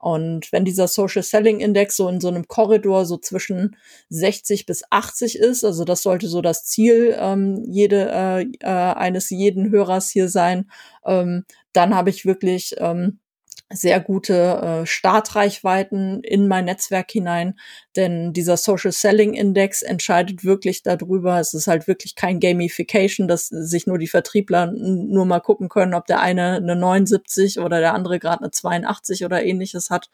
Und 0.00 0.52
wenn 0.52 0.64
dieser 0.64 0.86
Social 0.86 1.24
Selling 1.24 1.58
Index 1.58 1.96
so 1.96 2.08
in 2.08 2.20
so 2.20 2.28
einem 2.28 2.46
Korridor 2.46 3.04
so 3.04 3.16
zwischen 3.16 3.76
60 4.10 4.64
bis 4.64 4.84
80 4.90 5.36
ist, 5.38 5.64
also 5.64 5.84
das 5.84 6.02
sollte 6.02 6.28
so 6.28 6.40
das 6.40 6.64
Ziel 6.64 7.16
ähm, 7.18 7.64
jede, 7.66 8.08
äh, 8.10 8.42
äh, 8.60 8.66
eines 8.66 9.28
jeden 9.30 9.70
Hörers 9.70 10.08
hier 10.08 10.28
sein, 10.28 10.70
ähm, 11.04 11.44
dann 11.72 11.96
habe 11.96 12.10
ich 12.10 12.24
wirklich 12.24 12.76
ähm, 12.78 13.18
sehr 13.70 14.00
gute 14.00 14.34
äh, 14.82 14.86
Startreichweiten 14.86 16.22
in 16.22 16.48
mein 16.48 16.64
Netzwerk 16.64 17.10
hinein, 17.10 17.58
denn 17.96 18.32
dieser 18.32 18.56
Social 18.56 18.92
Selling 18.92 19.34
Index 19.34 19.82
entscheidet 19.82 20.42
wirklich 20.42 20.82
darüber. 20.82 21.38
Es 21.38 21.52
ist 21.52 21.66
halt 21.66 21.86
wirklich 21.86 22.14
kein 22.14 22.40
Gamification, 22.40 23.28
dass 23.28 23.48
sich 23.48 23.86
nur 23.86 23.98
die 23.98 24.06
Vertriebler 24.06 24.72
nur 24.72 25.26
mal 25.26 25.40
gucken 25.40 25.68
können, 25.68 25.94
ob 25.94 26.06
der 26.06 26.20
eine 26.20 26.56
eine 26.56 26.76
79 26.76 27.58
oder 27.58 27.80
der 27.80 27.94
andere 27.94 28.18
gerade 28.18 28.42
eine 28.42 28.50
82 28.50 29.24
oder 29.24 29.44
ähnliches 29.44 29.90
hat, 29.90 30.08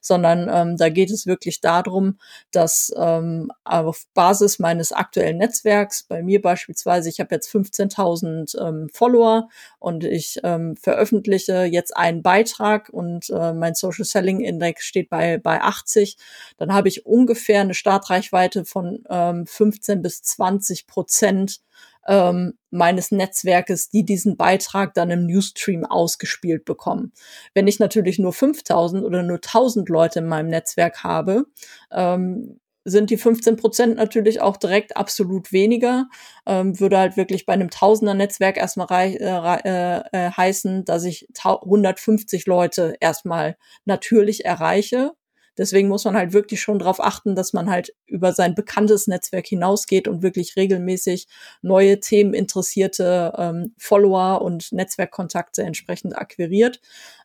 sondern 0.00 0.48
ähm, 0.52 0.76
da 0.76 0.88
geht 0.88 1.10
es 1.10 1.26
wirklich 1.26 1.60
darum, 1.60 2.18
dass 2.52 2.92
ähm, 2.96 3.50
auf 3.64 4.06
Basis 4.14 4.58
meines 4.58 4.92
aktuellen 4.92 5.38
Netzwerks, 5.38 6.04
bei 6.04 6.22
mir 6.22 6.40
beispielsweise, 6.40 7.08
ich 7.08 7.18
habe 7.18 7.34
jetzt 7.34 7.48
15.000 7.52 8.60
ähm, 8.60 8.88
Follower 8.92 9.48
und 9.78 10.04
ich 10.04 10.38
ähm, 10.44 10.76
veröffentliche 10.76 11.64
jetzt 11.64 11.96
einen 11.96 12.22
Beitrag 12.22 12.88
und 13.00 13.30
äh, 13.30 13.54
mein 13.54 13.74
Social 13.74 14.04
Selling 14.04 14.40
Index 14.40 14.84
steht 14.84 15.08
bei, 15.08 15.38
bei 15.38 15.62
80, 15.62 16.18
dann 16.58 16.74
habe 16.74 16.88
ich 16.88 17.06
ungefähr 17.06 17.62
eine 17.62 17.72
Startreichweite 17.72 18.66
von 18.66 19.02
ähm, 19.08 19.46
15 19.46 20.02
bis 20.02 20.22
20 20.22 20.86
Prozent 20.86 21.60
ähm, 22.06 22.58
meines 22.70 23.10
Netzwerkes, 23.10 23.88
die 23.88 24.04
diesen 24.04 24.36
Beitrag 24.36 24.92
dann 24.92 25.10
im 25.10 25.26
Newsstream 25.26 25.86
ausgespielt 25.86 26.66
bekommen. 26.66 27.12
Wenn 27.54 27.66
ich 27.66 27.78
natürlich 27.78 28.18
nur 28.18 28.34
5000 28.34 29.02
oder 29.02 29.22
nur 29.22 29.36
1000 29.38 29.88
Leute 29.88 30.18
in 30.18 30.26
meinem 30.26 30.48
Netzwerk 30.48 31.02
habe, 31.02 31.46
ähm, 31.90 32.60
sind 32.90 33.10
die 33.10 33.16
15 33.16 33.56
Prozent 33.56 33.96
natürlich 33.96 34.40
auch 34.40 34.56
direkt 34.56 34.96
absolut 34.96 35.52
weniger. 35.52 36.08
Ähm, 36.46 36.78
würde 36.80 36.98
halt 36.98 37.16
wirklich 37.16 37.46
bei 37.46 37.52
einem 37.52 37.70
Tausender-Netzwerk 37.70 38.56
erstmal 38.56 38.88
äh, 38.90 39.16
äh, 39.16 40.02
äh, 40.12 40.30
heißen, 40.30 40.84
dass 40.84 41.04
ich 41.04 41.28
150 41.42 42.46
Leute 42.46 42.96
erstmal 43.00 43.56
natürlich 43.84 44.44
erreiche. 44.44 45.12
Deswegen 45.60 45.88
muss 45.88 46.06
man 46.06 46.16
halt 46.16 46.32
wirklich 46.32 46.62
schon 46.62 46.78
darauf 46.78 47.00
achten, 47.00 47.34
dass 47.34 47.52
man 47.52 47.68
halt 47.68 47.94
über 48.06 48.32
sein 48.32 48.54
bekanntes 48.54 49.06
Netzwerk 49.06 49.46
hinausgeht 49.46 50.08
und 50.08 50.22
wirklich 50.22 50.56
regelmäßig 50.56 51.28
neue 51.60 52.00
themeninteressierte 52.00 53.34
ähm, 53.36 53.74
Follower 53.76 54.40
und 54.40 54.72
Netzwerkkontakte 54.72 55.62
entsprechend 55.62 56.16
akquiriert, 56.16 56.80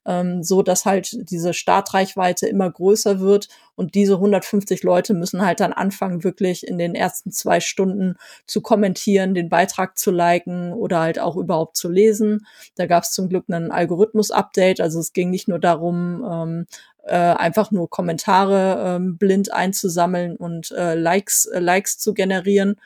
ähm, 0.06 0.44
so 0.44 0.64
dass 0.64 0.86
halt 0.86 1.30
diese 1.32 1.54
Startreichweite 1.54 2.46
immer 2.48 2.70
größer 2.70 3.22
wird 3.22 3.48
und 3.76 3.96
diese 3.96 4.16
150 4.16 4.84
Leute 4.84 5.14
müssen 5.14 5.46
halt 5.46 5.62
dann 5.62 5.72
anfangen, 5.72 6.26
wirklich 6.26 6.68
in 6.68 6.78
den 6.78 6.94
ersten 6.94 7.32
zwei 7.32 7.62
Stunden 7.62 8.16
zu 8.48 8.60
kommentieren, 8.60 9.34
den 9.34 9.48
Beitrag 9.48 9.98
zu 9.98 10.12
liken 10.12 10.74
oder 10.74 11.00
halt 11.00 11.20
auch 11.20 11.38
überhaupt 11.38 11.78
zu 11.78 11.90
lesen. 11.90 12.46
Da 12.76 12.86
gab 12.86 13.04
es 13.04 13.12
zum 13.12 13.30
Glück 13.30 13.46
einen 13.48 13.72
Algorithmus-Update, 13.72 14.82
also 14.82 15.00
es 15.00 15.14
ging 15.14 15.30
nicht 15.30 15.48
nur 15.48 15.60
darum, 15.60 16.26
ähm, 16.30 16.66
äh, 17.06 17.16
einfach 17.16 17.72
nur 17.72 17.90
Kommentare 17.90 18.96
ähm, 18.96 19.18
blind 19.18 19.52
einzusammeln 19.54 20.36
und 20.36 20.72
äh, 20.72 20.96
Likes, 20.96 21.46
äh, 21.46 21.60
Likes 21.60 21.98
zu 21.98 22.14
generieren, 22.14 22.80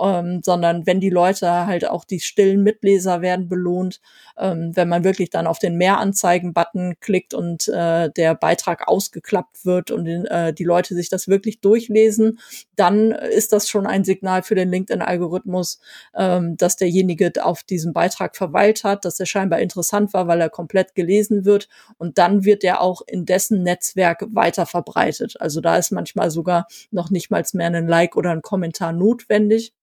ähm, 0.00 0.40
sondern 0.44 0.86
wenn 0.86 1.00
die 1.00 1.10
Leute 1.10 1.66
halt 1.66 1.88
auch 1.88 2.04
die 2.04 2.20
stillen 2.20 2.62
Mitleser 2.62 3.20
werden 3.20 3.48
belohnt, 3.48 4.00
ähm, 4.38 4.72
wenn 4.74 4.88
man 4.88 5.04
wirklich 5.04 5.30
dann 5.30 5.46
auf 5.46 5.58
den 5.58 5.76
Mehranzeigen-Button 5.76 6.94
klickt 7.00 7.34
und 7.34 7.68
äh, 7.68 8.10
der 8.10 8.34
Beitrag 8.34 8.88
ausgeklappt 8.88 9.64
wird 9.64 9.90
und 9.90 10.06
äh, 10.06 10.52
die 10.52 10.64
Leute 10.64 10.94
sich 10.94 11.08
das 11.08 11.28
wirklich 11.28 11.60
durchlesen, 11.60 12.38
dann 12.76 13.12
ist 13.12 13.52
das 13.52 13.68
schon 13.68 13.86
ein 13.86 14.04
Signal 14.04 14.42
für 14.42 14.54
den 14.54 14.70
LinkedIn-Algorithmus, 14.70 15.80
ähm, 16.14 16.56
dass 16.56 16.76
derjenige 16.76 17.32
auf 17.42 17.62
diesem 17.62 17.92
Beitrag 17.92 18.36
verweilt 18.36 18.84
hat, 18.84 19.04
dass 19.04 19.20
er 19.20 19.26
scheinbar 19.26 19.60
interessant 19.60 20.14
war, 20.14 20.26
weil 20.26 20.40
er 20.40 20.50
komplett 20.50 20.94
gelesen 20.94 21.44
wird 21.44 21.68
und 21.98 22.18
dann 22.18 22.44
wird 22.44 22.64
er 22.64 22.80
auch 22.80 23.02
in 23.06 23.26
dessen 23.26 23.62
Netzwerk 23.62 24.24
weiter 24.30 24.66
verbreitet. 24.66 25.40
Also 25.40 25.60
da 25.60 25.76
ist 25.76 25.90
manchmal 25.90 26.30
sogar 26.30 26.66
noch 26.90 27.10
nicht 27.10 27.30
mal 27.30 27.44
mehr 27.52 27.68
ein 27.68 27.88
Like 27.88 28.16
oder 28.16 28.30
ein 28.30 28.42
Kommentar 28.42 28.92
notwendig. 28.92 29.74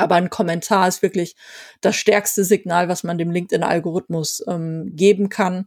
Aber 0.00 0.16
ein 0.16 0.30
Kommentar 0.30 0.88
ist 0.88 1.02
wirklich 1.02 1.36
das 1.80 1.96
stärkste 1.96 2.44
Signal, 2.44 2.88
was 2.88 3.04
man 3.04 3.18
dem 3.18 3.30
LinkedIn-Algorithmus 3.30 4.44
ähm, 4.48 4.94
geben 4.96 5.28
kann. 5.28 5.66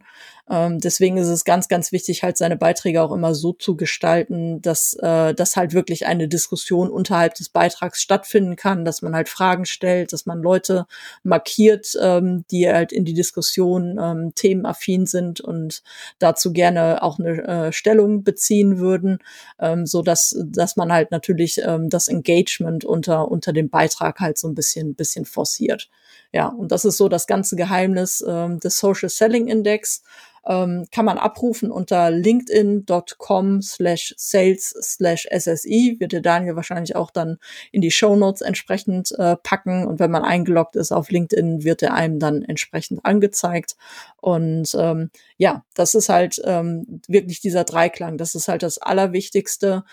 Ähm, 0.50 0.78
deswegen 0.78 1.16
ist 1.16 1.28
es 1.28 1.44
ganz, 1.44 1.68
ganz 1.68 1.90
wichtig, 1.90 2.22
halt 2.22 2.36
seine 2.36 2.56
Beiträge 2.56 3.00
auch 3.00 3.12
immer 3.12 3.34
so 3.34 3.54
zu 3.54 3.76
gestalten, 3.76 4.60
dass, 4.60 4.92
äh, 5.00 5.32
dass 5.32 5.56
halt 5.56 5.72
wirklich 5.72 6.06
eine 6.06 6.28
Diskussion 6.28 6.90
unterhalb 6.90 7.34
des 7.34 7.48
Beitrags 7.48 8.02
stattfinden 8.02 8.54
kann, 8.54 8.84
dass 8.84 9.00
man 9.00 9.14
halt 9.14 9.30
Fragen 9.30 9.64
stellt, 9.64 10.12
dass 10.12 10.26
man 10.26 10.42
Leute 10.42 10.86
markiert, 11.22 11.96
ähm, 12.00 12.44
die 12.50 12.68
halt 12.68 12.92
in 12.92 13.06
die 13.06 13.14
Diskussion 13.14 13.98
ähm, 13.98 14.34
themenaffin 14.34 15.06
sind 15.06 15.40
und 15.40 15.82
dazu 16.18 16.52
gerne 16.52 17.02
auch 17.02 17.18
eine 17.18 17.68
äh, 17.68 17.72
Stellung 17.72 18.22
beziehen 18.22 18.78
würden, 18.78 19.20
ähm, 19.58 19.86
so 19.86 20.02
dass, 20.02 20.36
dass 20.44 20.76
man 20.76 20.92
halt 20.92 21.10
natürlich 21.10 21.58
ähm, 21.64 21.88
das 21.88 22.08
Engagement 22.08 22.84
unter, 22.84 23.30
unter 23.30 23.54
dem 23.54 23.70
Beitrag 23.70 24.20
halt 24.24 24.38
so 24.38 24.48
ein 24.48 24.56
bisschen, 24.56 24.96
bisschen 24.96 25.24
forciert. 25.24 25.88
Ja, 26.32 26.48
und 26.48 26.72
das 26.72 26.84
ist 26.84 26.96
so 26.96 27.08
das 27.08 27.28
ganze 27.28 27.54
Geheimnis 27.54 28.24
ähm, 28.26 28.58
des 28.58 28.78
Social 28.78 29.08
Selling 29.08 29.46
Index 29.46 30.02
ähm, 30.46 30.86
kann 30.90 31.04
man 31.04 31.18
abrufen 31.18 31.70
unter 31.70 32.10
linkedin.com 32.10 33.62
slash 33.62 34.14
sales 34.16 34.74
slash 34.80 35.26
SSI. 35.30 35.96
Wird 35.98 36.12
der 36.12 36.20
Daniel 36.20 36.56
wahrscheinlich 36.56 36.96
auch 36.96 37.10
dann 37.10 37.38
in 37.72 37.80
die 37.80 37.90
Show 37.90 38.16
Notes 38.16 38.40
entsprechend 38.40 39.12
äh, 39.12 39.36
packen. 39.36 39.86
Und 39.86 39.98
wenn 40.00 40.10
man 40.10 40.24
eingeloggt 40.24 40.76
ist 40.76 40.92
auf 40.92 41.10
LinkedIn, 41.10 41.64
wird 41.64 41.82
er 41.82 41.94
einem 41.94 42.18
dann 42.18 42.42
entsprechend 42.42 43.04
angezeigt. 43.04 43.76
Und 44.20 44.74
ähm, 44.78 45.10
ja, 45.36 45.64
das 45.74 45.94
ist 45.94 46.08
halt 46.08 46.40
ähm, 46.44 47.00
wirklich 47.08 47.40
dieser 47.40 47.64
Dreiklang. 47.64 48.18
Das 48.18 48.34
ist 48.34 48.48
halt 48.48 48.62
das 48.62 48.78
Allerwichtigste 48.78 49.84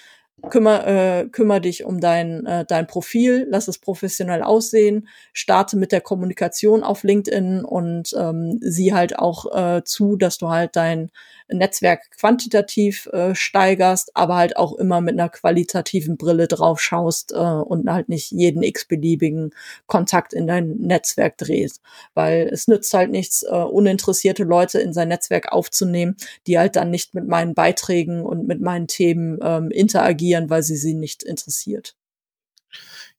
kümmer, 0.50 0.88
äh, 0.88 1.28
kümmer 1.30 1.60
dich 1.60 1.84
um 1.84 2.00
dein, 2.00 2.46
äh, 2.46 2.66
dein 2.66 2.88
Profil, 2.88 3.48
lass 3.50 3.68
es 3.68 3.78
professionell 3.78 4.44
aussehen, 4.44 5.08
starte 5.34 5.78
mit 5.78 5.92
der 5.92 6.02
Kommunikation 6.02 6.84
auf 6.84 7.04
LinkedIn 7.04 7.64
und 7.64 8.14
ähm, 8.18 8.60
sieh 8.62 8.94
halt 8.94 9.18
auch 9.20 9.56
äh, 9.56 9.84
zu, 9.84 10.16
dass 10.16 10.38
du 10.38 10.50
halt 10.50 10.76
dein 10.76 11.12
Netzwerk 11.54 12.12
quantitativ 12.18 13.08
äh, 13.08 13.36
steigerst, 13.36 14.12
aber 14.16 14.36
halt 14.36 14.58
auch 14.58 14.74
immer 14.78 15.02
mit 15.02 15.20
einer 15.20 15.30
qualitativen 15.30 16.18
Brille 16.18 16.48
drauf 16.48 16.82
schaust 16.82 17.34
äh, 17.34 17.36
und 17.36 17.90
halt 17.90 18.10
nicht 18.10 18.32
jeden 18.32 18.64
x-beliebigen 18.64 19.52
Kontakt 19.88 20.34
in 20.34 20.48
dein 20.48 20.78
Netzwerk 20.78 21.38
drehst. 21.38 21.82
Weil 22.14 22.50
es 22.52 22.68
nützt 22.68 22.94
halt 22.94 23.12
nichts, 23.12 23.44
äh, 23.44 23.50
uninteressierte 23.50 24.44
Leute 24.44 24.80
in 24.80 24.94
sein 24.94 25.10
Netzwerk 25.10 25.52
aufzunehmen, 25.52 26.16
die 26.48 26.58
halt 26.58 26.76
dann 26.76 26.90
nicht 26.90 27.14
mit 27.14 27.28
meinen 27.28 27.54
Beiträgen 27.54 28.26
und 28.26 28.48
mit 28.48 28.62
meinen 28.62 28.88
Themen 28.88 29.40
ähm, 29.42 29.72
interagieren, 29.72 30.31
weil 30.50 30.64
sie 30.64 30.78
sie 30.78 30.94
nicht 30.94 31.24
interessiert. 31.24 31.96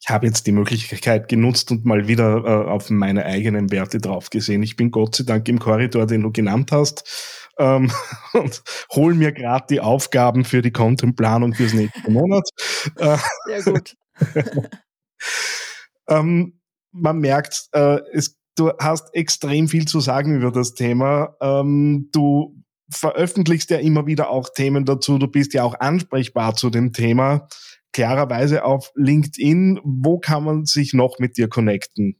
ich 0.00 0.08
habe 0.08 0.26
jetzt 0.26 0.46
die 0.46 0.52
Möglichkeit 0.52 1.28
genutzt 1.28 1.70
und 1.70 1.84
mal 1.84 2.08
wieder 2.08 2.44
äh, 2.44 2.68
auf 2.68 2.90
meine 2.90 3.24
eigenen 3.24 3.70
Werte 3.70 3.98
drauf 3.98 4.30
gesehen. 4.30 4.62
Ich 4.62 4.76
bin 4.76 4.90
Gott 4.90 5.14
sei 5.14 5.24
Dank 5.24 5.48
im 5.48 5.58
Korridor, 5.58 6.06
den 6.06 6.22
du 6.22 6.32
genannt 6.32 6.72
hast, 6.72 7.04
ähm, 7.58 7.90
und 8.32 8.62
hol 8.92 9.14
mir 9.14 9.32
gerade 9.32 9.66
die 9.70 9.80
Aufgaben 9.80 10.44
für 10.44 10.62
die 10.62 10.72
Contentplanung 10.72 11.54
fürs 11.54 11.74
nächste 11.74 12.10
Monat. 12.10 12.48
Äh, 12.96 13.18
Sehr 13.46 13.72
gut. 13.72 13.96
ähm, 16.08 16.60
man 16.92 17.18
merkt, 17.18 17.68
äh, 17.72 18.00
es, 18.12 18.36
du 18.56 18.72
hast 18.78 19.14
extrem 19.14 19.68
viel 19.68 19.86
zu 19.86 20.00
sagen 20.00 20.36
über 20.36 20.50
das 20.50 20.74
Thema. 20.74 21.36
Ähm, 21.40 22.08
du 22.12 22.61
veröffentlichst 22.92 23.70
ja 23.70 23.78
immer 23.78 24.06
wieder 24.06 24.30
auch 24.30 24.48
Themen 24.54 24.84
dazu. 24.84 25.18
Du 25.18 25.26
bist 25.26 25.54
ja 25.54 25.64
auch 25.64 25.78
ansprechbar 25.80 26.54
zu 26.54 26.70
dem 26.70 26.92
Thema 26.92 27.48
klarerweise 27.92 28.64
auf 28.64 28.92
LinkedIn. 28.94 29.80
Wo 29.84 30.18
kann 30.18 30.44
man 30.44 30.64
sich 30.64 30.94
noch 30.94 31.18
mit 31.18 31.36
dir 31.36 31.48
connecten? 31.48 32.18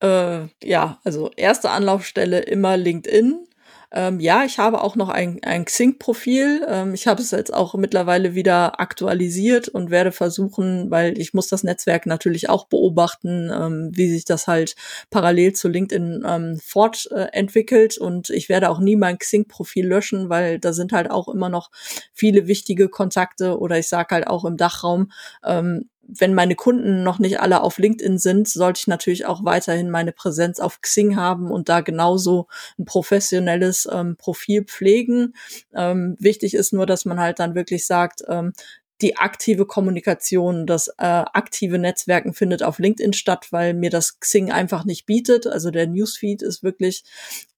Äh, 0.00 0.46
ja, 0.62 1.00
also 1.04 1.30
erste 1.36 1.70
Anlaufstelle 1.70 2.40
immer 2.40 2.76
LinkedIn. 2.76 3.47
Ähm, 3.90 4.20
ja, 4.20 4.44
ich 4.44 4.58
habe 4.58 4.82
auch 4.82 4.96
noch 4.96 5.08
ein, 5.08 5.40
ein 5.42 5.64
Xing-Profil. 5.64 6.66
Ähm, 6.68 6.92
ich 6.92 7.06
habe 7.06 7.22
es 7.22 7.30
jetzt 7.30 7.54
auch 7.54 7.74
mittlerweile 7.74 8.34
wieder 8.34 8.80
aktualisiert 8.80 9.68
und 9.68 9.90
werde 9.90 10.12
versuchen, 10.12 10.90
weil 10.90 11.18
ich 11.18 11.32
muss 11.32 11.48
das 11.48 11.64
Netzwerk 11.64 12.04
natürlich 12.04 12.50
auch 12.50 12.66
beobachten, 12.66 13.50
ähm, 13.50 13.90
wie 13.94 14.10
sich 14.10 14.26
das 14.26 14.46
halt 14.46 14.74
parallel 15.10 15.54
zu 15.54 15.68
LinkedIn 15.68 16.22
ähm, 16.26 16.60
fortentwickelt. 16.62 17.96
Äh, 17.98 18.04
und 18.04 18.28
ich 18.28 18.50
werde 18.50 18.68
auch 18.68 18.78
nie 18.78 18.96
mein 18.96 19.18
Xing-Profil 19.18 19.86
löschen, 19.86 20.28
weil 20.28 20.58
da 20.58 20.74
sind 20.74 20.92
halt 20.92 21.10
auch 21.10 21.28
immer 21.28 21.48
noch 21.48 21.70
viele 22.12 22.46
wichtige 22.46 22.90
Kontakte 22.90 23.58
oder 23.58 23.78
ich 23.78 23.88
sage 23.88 24.16
halt 24.16 24.26
auch 24.26 24.44
im 24.44 24.58
Dachraum, 24.58 25.10
ähm, 25.44 25.88
wenn 26.08 26.34
meine 26.34 26.54
Kunden 26.54 27.02
noch 27.02 27.18
nicht 27.18 27.40
alle 27.40 27.60
auf 27.62 27.78
LinkedIn 27.78 28.18
sind, 28.18 28.48
sollte 28.48 28.80
ich 28.80 28.86
natürlich 28.86 29.26
auch 29.26 29.44
weiterhin 29.44 29.90
meine 29.90 30.12
Präsenz 30.12 30.58
auf 30.58 30.80
Xing 30.80 31.16
haben 31.16 31.50
und 31.50 31.68
da 31.68 31.82
genauso 31.82 32.48
ein 32.78 32.86
professionelles 32.86 33.86
ähm, 33.92 34.16
Profil 34.16 34.64
pflegen. 34.64 35.34
Ähm, 35.74 36.16
wichtig 36.18 36.54
ist 36.54 36.72
nur, 36.72 36.86
dass 36.86 37.04
man 37.04 37.20
halt 37.20 37.38
dann 37.38 37.54
wirklich 37.54 37.86
sagt, 37.86 38.22
ähm, 38.26 38.52
die 39.00 39.16
aktive 39.16 39.66
Kommunikation, 39.66 40.66
das 40.66 40.88
äh, 40.98 41.04
aktive 41.04 41.78
Netzwerken 41.78 42.32
findet 42.34 42.62
auf 42.62 42.78
LinkedIn 42.78 43.12
statt, 43.12 43.48
weil 43.50 43.74
mir 43.74 43.90
das 43.90 44.18
Xing 44.18 44.50
einfach 44.50 44.84
nicht 44.84 45.06
bietet. 45.06 45.46
Also 45.46 45.70
der 45.70 45.86
Newsfeed 45.86 46.42
ist 46.42 46.62
wirklich 46.62 47.04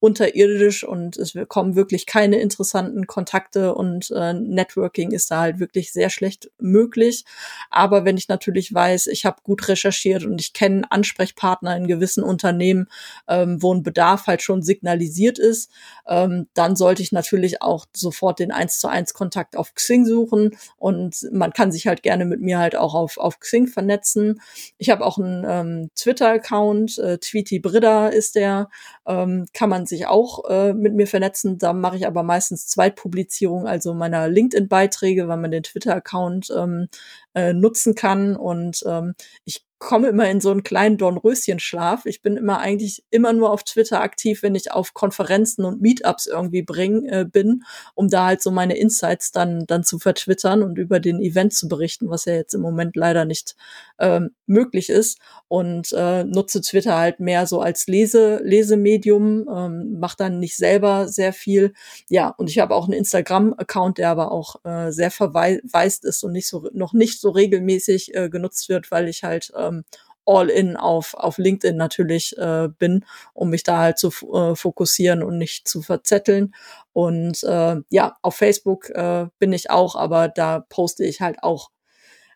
unterirdisch 0.01 0.83
und 0.83 1.15
es 1.15 1.37
kommen 1.47 1.75
wirklich 1.75 2.07
keine 2.07 2.41
interessanten 2.41 3.05
Kontakte 3.05 3.75
und 3.75 4.09
äh, 4.09 4.33
Networking 4.33 5.11
ist 5.11 5.29
da 5.29 5.41
halt 5.41 5.59
wirklich 5.59 5.93
sehr 5.93 6.09
schlecht 6.09 6.49
möglich. 6.57 7.23
Aber 7.69 8.03
wenn 8.03 8.17
ich 8.17 8.27
natürlich 8.27 8.73
weiß, 8.73 9.05
ich 9.05 9.25
habe 9.25 9.43
gut 9.43 9.67
recherchiert 9.67 10.25
und 10.25 10.41
ich 10.41 10.53
kenne 10.53 10.91
Ansprechpartner 10.91 11.77
in 11.77 11.85
gewissen 11.85 12.23
Unternehmen, 12.23 12.87
ähm, 13.27 13.61
wo 13.61 13.71
ein 13.75 13.83
Bedarf 13.83 14.25
halt 14.25 14.41
schon 14.41 14.63
signalisiert 14.63 15.37
ist, 15.37 15.69
ähm, 16.07 16.47
dann 16.55 16.75
sollte 16.75 17.03
ich 17.03 17.11
natürlich 17.11 17.61
auch 17.61 17.85
sofort 17.95 18.39
den 18.39 18.51
eins 18.51 18.79
zu 18.79 18.87
eins 18.87 19.13
Kontakt 19.13 19.55
auf 19.55 19.75
Xing 19.75 20.07
suchen 20.07 20.57
und 20.77 21.29
man 21.31 21.53
kann 21.53 21.71
sich 21.71 21.85
halt 21.85 22.01
gerne 22.01 22.25
mit 22.25 22.41
mir 22.41 22.57
halt 22.57 22.75
auch 22.75 22.95
auf, 22.95 23.19
auf 23.19 23.39
Xing 23.39 23.67
vernetzen. 23.67 24.41
Ich 24.79 24.89
habe 24.89 25.05
auch 25.05 25.19
einen 25.19 25.45
ähm, 25.47 25.91
Twitter-Account, 25.95 26.97
äh, 26.97 27.19
Tweety 27.19 27.59
Brida 27.59 28.07
ist 28.07 28.33
der, 28.33 28.67
ähm, 29.05 29.45
kann 29.53 29.69
man 29.69 29.85
sich 29.91 30.07
auch 30.07 30.49
äh, 30.49 30.73
mit 30.73 30.95
mir 30.95 31.07
vernetzen. 31.07 31.59
Da 31.59 31.73
mache 31.73 31.97
ich 31.97 32.07
aber 32.07 32.23
meistens 32.23 32.67
Zweitpublizierung, 32.67 33.67
also 33.67 33.93
meiner 33.93 34.27
LinkedIn-Beiträge, 34.27 35.27
weil 35.27 35.37
man 35.37 35.51
den 35.51 35.63
Twitter-Account 35.63 36.51
ähm, 36.57 36.87
äh, 37.35 37.53
nutzen 37.53 37.95
kann. 37.95 38.35
Und 38.35 38.83
ähm, 38.87 39.13
ich 39.45 39.63
komme 39.81 40.09
immer 40.09 40.29
in 40.29 40.39
so 40.39 40.51
einen 40.51 40.61
kleinen 40.61 40.97
Dornröschenschlaf. 40.97 42.05
Ich 42.05 42.21
bin 42.21 42.37
immer 42.37 42.59
eigentlich 42.59 43.03
immer 43.09 43.33
nur 43.33 43.49
auf 43.49 43.63
Twitter 43.63 43.99
aktiv, 43.99 44.43
wenn 44.43 44.53
ich 44.53 44.71
auf 44.71 44.93
Konferenzen 44.93 45.65
und 45.65 45.81
Meetups 45.81 46.27
irgendwie 46.27 46.61
bring, 46.61 47.07
äh, 47.07 47.25
bin, 47.29 47.63
um 47.95 48.07
da 48.07 48.27
halt 48.27 48.43
so 48.43 48.51
meine 48.51 48.77
Insights 48.77 49.31
dann, 49.31 49.65
dann 49.65 49.83
zu 49.83 49.97
vertwittern 49.97 50.61
und 50.61 50.77
über 50.77 50.99
den 50.99 51.19
Event 51.19 51.53
zu 51.53 51.67
berichten, 51.67 52.11
was 52.11 52.25
ja 52.25 52.35
jetzt 52.35 52.53
im 52.53 52.61
Moment 52.61 52.95
leider 52.95 53.25
nicht 53.25 53.55
ähm, 53.97 54.35
möglich 54.45 54.89
ist. 54.89 55.17
Und 55.47 55.91
äh, 55.93 56.23
nutze 56.25 56.61
Twitter 56.61 56.97
halt 56.97 57.19
mehr 57.19 57.47
so 57.47 57.59
als 57.59 57.87
Lese, 57.87 58.39
Lesemedium, 58.43 59.47
ähm, 59.53 59.99
mache 59.99 60.15
dann 60.15 60.39
nicht 60.39 60.57
selber 60.57 61.07
sehr 61.07 61.33
viel. 61.33 61.73
Ja, 62.07 62.29
und 62.29 62.51
ich 62.51 62.59
habe 62.59 62.75
auch 62.75 62.85
einen 62.85 62.93
Instagram-Account, 62.93 63.97
der 63.97 64.11
aber 64.11 64.31
auch 64.31 64.63
äh, 64.63 64.91
sehr 64.91 65.09
verwaist 65.09 66.05
ist 66.05 66.23
und 66.23 66.33
nicht 66.33 66.47
so 66.47 66.69
noch 66.71 66.93
nicht 66.93 67.19
so 67.19 67.31
regelmäßig 67.31 68.13
äh, 68.13 68.29
genutzt 68.29 68.69
wird, 68.69 68.91
weil 68.91 69.09
ich 69.09 69.23
halt 69.23 69.51
äh, 69.55 69.70
ähm, 69.71 69.83
all 70.25 70.49
in 70.49 70.77
auf, 70.77 71.13
auf 71.15 71.37
LinkedIn 71.37 71.75
natürlich 71.75 72.37
äh, 72.37 72.69
bin, 72.77 73.05
um 73.33 73.49
mich 73.49 73.63
da 73.63 73.79
halt 73.79 73.97
zu 73.97 74.09
äh, 74.33 74.55
fokussieren 74.55 75.23
und 75.23 75.37
nicht 75.37 75.67
zu 75.67 75.81
verzetteln. 75.81 76.53
Und 76.93 77.43
äh, 77.43 77.77
ja, 77.89 78.17
auf 78.21 78.35
Facebook 78.35 78.89
äh, 78.91 79.27
bin 79.39 79.53
ich 79.53 79.69
auch, 79.71 79.95
aber 79.95 80.27
da 80.27 80.59
poste 80.59 81.03
ich 81.05 81.21
halt 81.21 81.43
auch 81.43 81.71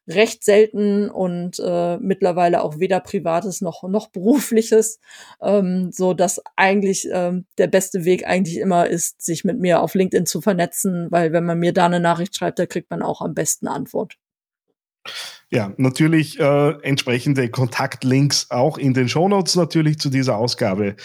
recht 0.07 0.43
selten 0.43 1.09
und 1.09 1.59
äh, 1.59 1.97
mittlerweile 1.97 2.61
auch 2.61 2.79
weder 2.79 2.99
privates 2.99 3.61
noch 3.61 3.83
noch 3.83 4.09
berufliches, 4.09 4.99
ähm, 5.41 5.91
so 5.91 6.13
dass 6.13 6.41
eigentlich 6.55 7.07
ähm, 7.11 7.45
der 7.57 7.67
beste 7.67 8.05
Weg 8.05 8.27
eigentlich 8.27 8.57
immer 8.57 8.87
ist, 8.87 9.21
sich 9.23 9.43
mit 9.45 9.59
mir 9.59 9.81
auf 9.81 9.95
LinkedIn 9.95 10.27
zu 10.27 10.41
vernetzen, 10.41 11.07
weil 11.09 11.33
wenn 11.33 11.45
man 11.45 11.57
mir 11.59 11.73
da 11.73 11.85
eine 11.87 11.99
Nachricht 11.99 12.35
schreibt, 12.35 12.59
da 12.59 12.67
kriegt 12.67 12.91
man 12.91 13.01
auch 13.01 13.21
am 13.21 13.33
besten 13.33 13.67
Antwort. 13.67 14.17
Ja, 15.49 15.73
natürlich 15.77 16.39
äh, 16.39 16.69
entsprechende 16.81 17.49
Kontaktlinks 17.49 18.47
auch 18.49 18.77
in 18.77 18.93
den 18.93 19.07
Shownotes 19.07 19.55
natürlich 19.55 19.99
zu 19.99 20.09
dieser 20.09 20.37
Ausgabe. 20.37 20.95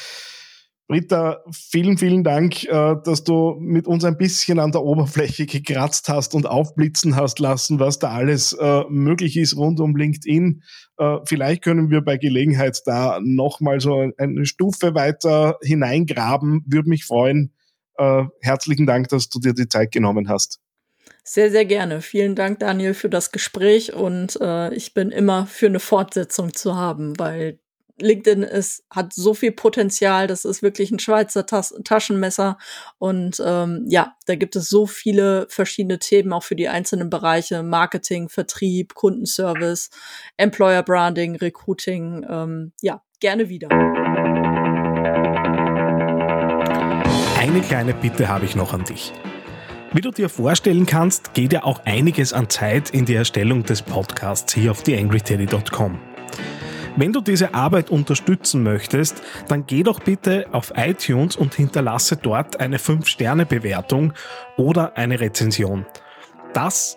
Britta, 0.90 1.44
vielen, 1.52 1.98
vielen 1.98 2.24
Dank, 2.24 2.64
äh, 2.64 2.96
dass 3.04 3.22
du 3.22 3.54
mit 3.60 3.86
uns 3.86 4.04
ein 4.04 4.16
bisschen 4.16 4.58
an 4.58 4.72
der 4.72 4.82
Oberfläche 4.82 5.46
gekratzt 5.46 6.08
hast 6.08 6.34
und 6.34 6.46
aufblitzen 6.46 7.14
hast 7.14 7.38
lassen, 7.38 7.78
was 7.78 8.00
da 8.00 8.10
alles 8.10 8.54
äh, 8.54 8.82
möglich 8.88 9.36
ist 9.36 9.56
rund 9.56 9.78
um 9.78 9.94
LinkedIn. 9.94 10.64
Äh, 10.98 11.18
vielleicht 11.26 11.62
können 11.62 11.90
wir 11.90 12.00
bei 12.00 12.16
Gelegenheit 12.16 12.80
da 12.86 13.20
nochmal 13.22 13.78
so 13.78 14.10
eine 14.18 14.46
Stufe 14.46 14.96
weiter 14.96 15.58
hineingraben. 15.62 16.64
Würde 16.66 16.88
mich 16.88 17.04
freuen. 17.04 17.54
Herzlichen 18.40 18.86
Dank, 18.86 19.08
dass 19.08 19.28
du 19.28 19.40
dir 19.40 19.52
die 19.52 19.68
Zeit 19.68 19.92
genommen 19.92 20.30
hast. 20.30 20.58
Sehr, 21.22 21.50
sehr 21.50 21.64
gerne. 21.64 22.00
Vielen 22.00 22.34
Dank, 22.34 22.60
Daniel, 22.60 22.94
für 22.94 23.08
das 23.08 23.30
Gespräch 23.30 23.92
und 23.92 24.40
äh, 24.40 24.74
ich 24.74 24.94
bin 24.94 25.10
immer 25.10 25.46
für 25.46 25.66
eine 25.66 25.80
Fortsetzung 25.80 26.54
zu 26.54 26.76
haben, 26.76 27.18
weil 27.18 27.58
LinkedIn 28.00 28.42
ist, 28.42 28.84
hat 28.90 29.12
so 29.12 29.34
viel 29.34 29.52
Potenzial, 29.52 30.26
das 30.26 30.44
ist 30.44 30.62
wirklich 30.62 30.90
ein 30.90 30.98
Schweizer 30.98 31.46
Tas 31.46 31.74
Taschenmesser 31.84 32.58
und 32.98 33.42
ähm, 33.44 33.84
ja, 33.88 34.14
da 34.26 34.34
gibt 34.34 34.56
es 34.56 34.68
so 34.68 34.86
viele 34.86 35.46
verschiedene 35.48 35.98
Themen 35.98 36.32
auch 36.32 36.42
für 36.42 36.56
die 36.56 36.68
einzelnen 36.68 37.10
Bereiche, 37.10 37.62
Marketing, 37.62 38.28
Vertrieb, 38.28 38.94
Kundenservice, 38.94 39.90
Employer 40.36 40.82
Branding, 40.82 41.36
Recruiting, 41.36 42.26
ähm, 42.28 42.72
ja, 42.80 43.02
gerne 43.20 43.48
wieder. 43.48 43.68
Eine 47.38 47.60
kleine 47.62 47.94
Bitte 47.94 48.28
habe 48.28 48.44
ich 48.44 48.54
noch 48.54 48.72
an 48.72 48.84
dich. 48.84 49.12
Wie 49.92 50.00
du 50.00 50.12
dir 50.12 50.28
vorstellen 50.28 50.86
kannst, 50.86 51.34
geht 51.34 51.52
ja 51.52 51.64
auch 51.64 51.84
einiges 51.84 52.32
an 52.32 52.48
Zeit 52.48 52.90
in 52.90 53.06
die 53.06 53.16
Erstellung 53.16 53.64
des 53.64 53.82
Podcasts 53.82 54.54
hier 54.54 54.70
auf 54.70 54.84
theangryteddy.com. 54.84 55.98
Wenn 56.94 57.12
du 57.12 57.20
diese 57.20 57.54
Arbeit 57.54 57.90
unterstützen 57.90 58.62
möchtest, 58.62 59.20
dann 59.48 59.66
geh 59.66 59.82
doch 59.82 59.98
bitte 59.98 60.46
auf 60.52 60.72
iTunes 60.76 61.34
und 61.34 61.54
hinterlasse 61.54 62.16
dort 62.16 62.60
eine 62.60 62.78
5-Sterne-Bewertung 62.78 64.12
oder 64.56 64.96
eine 64.96 65.18
Rezension. 65.18 65.84
Das 66.52 66.96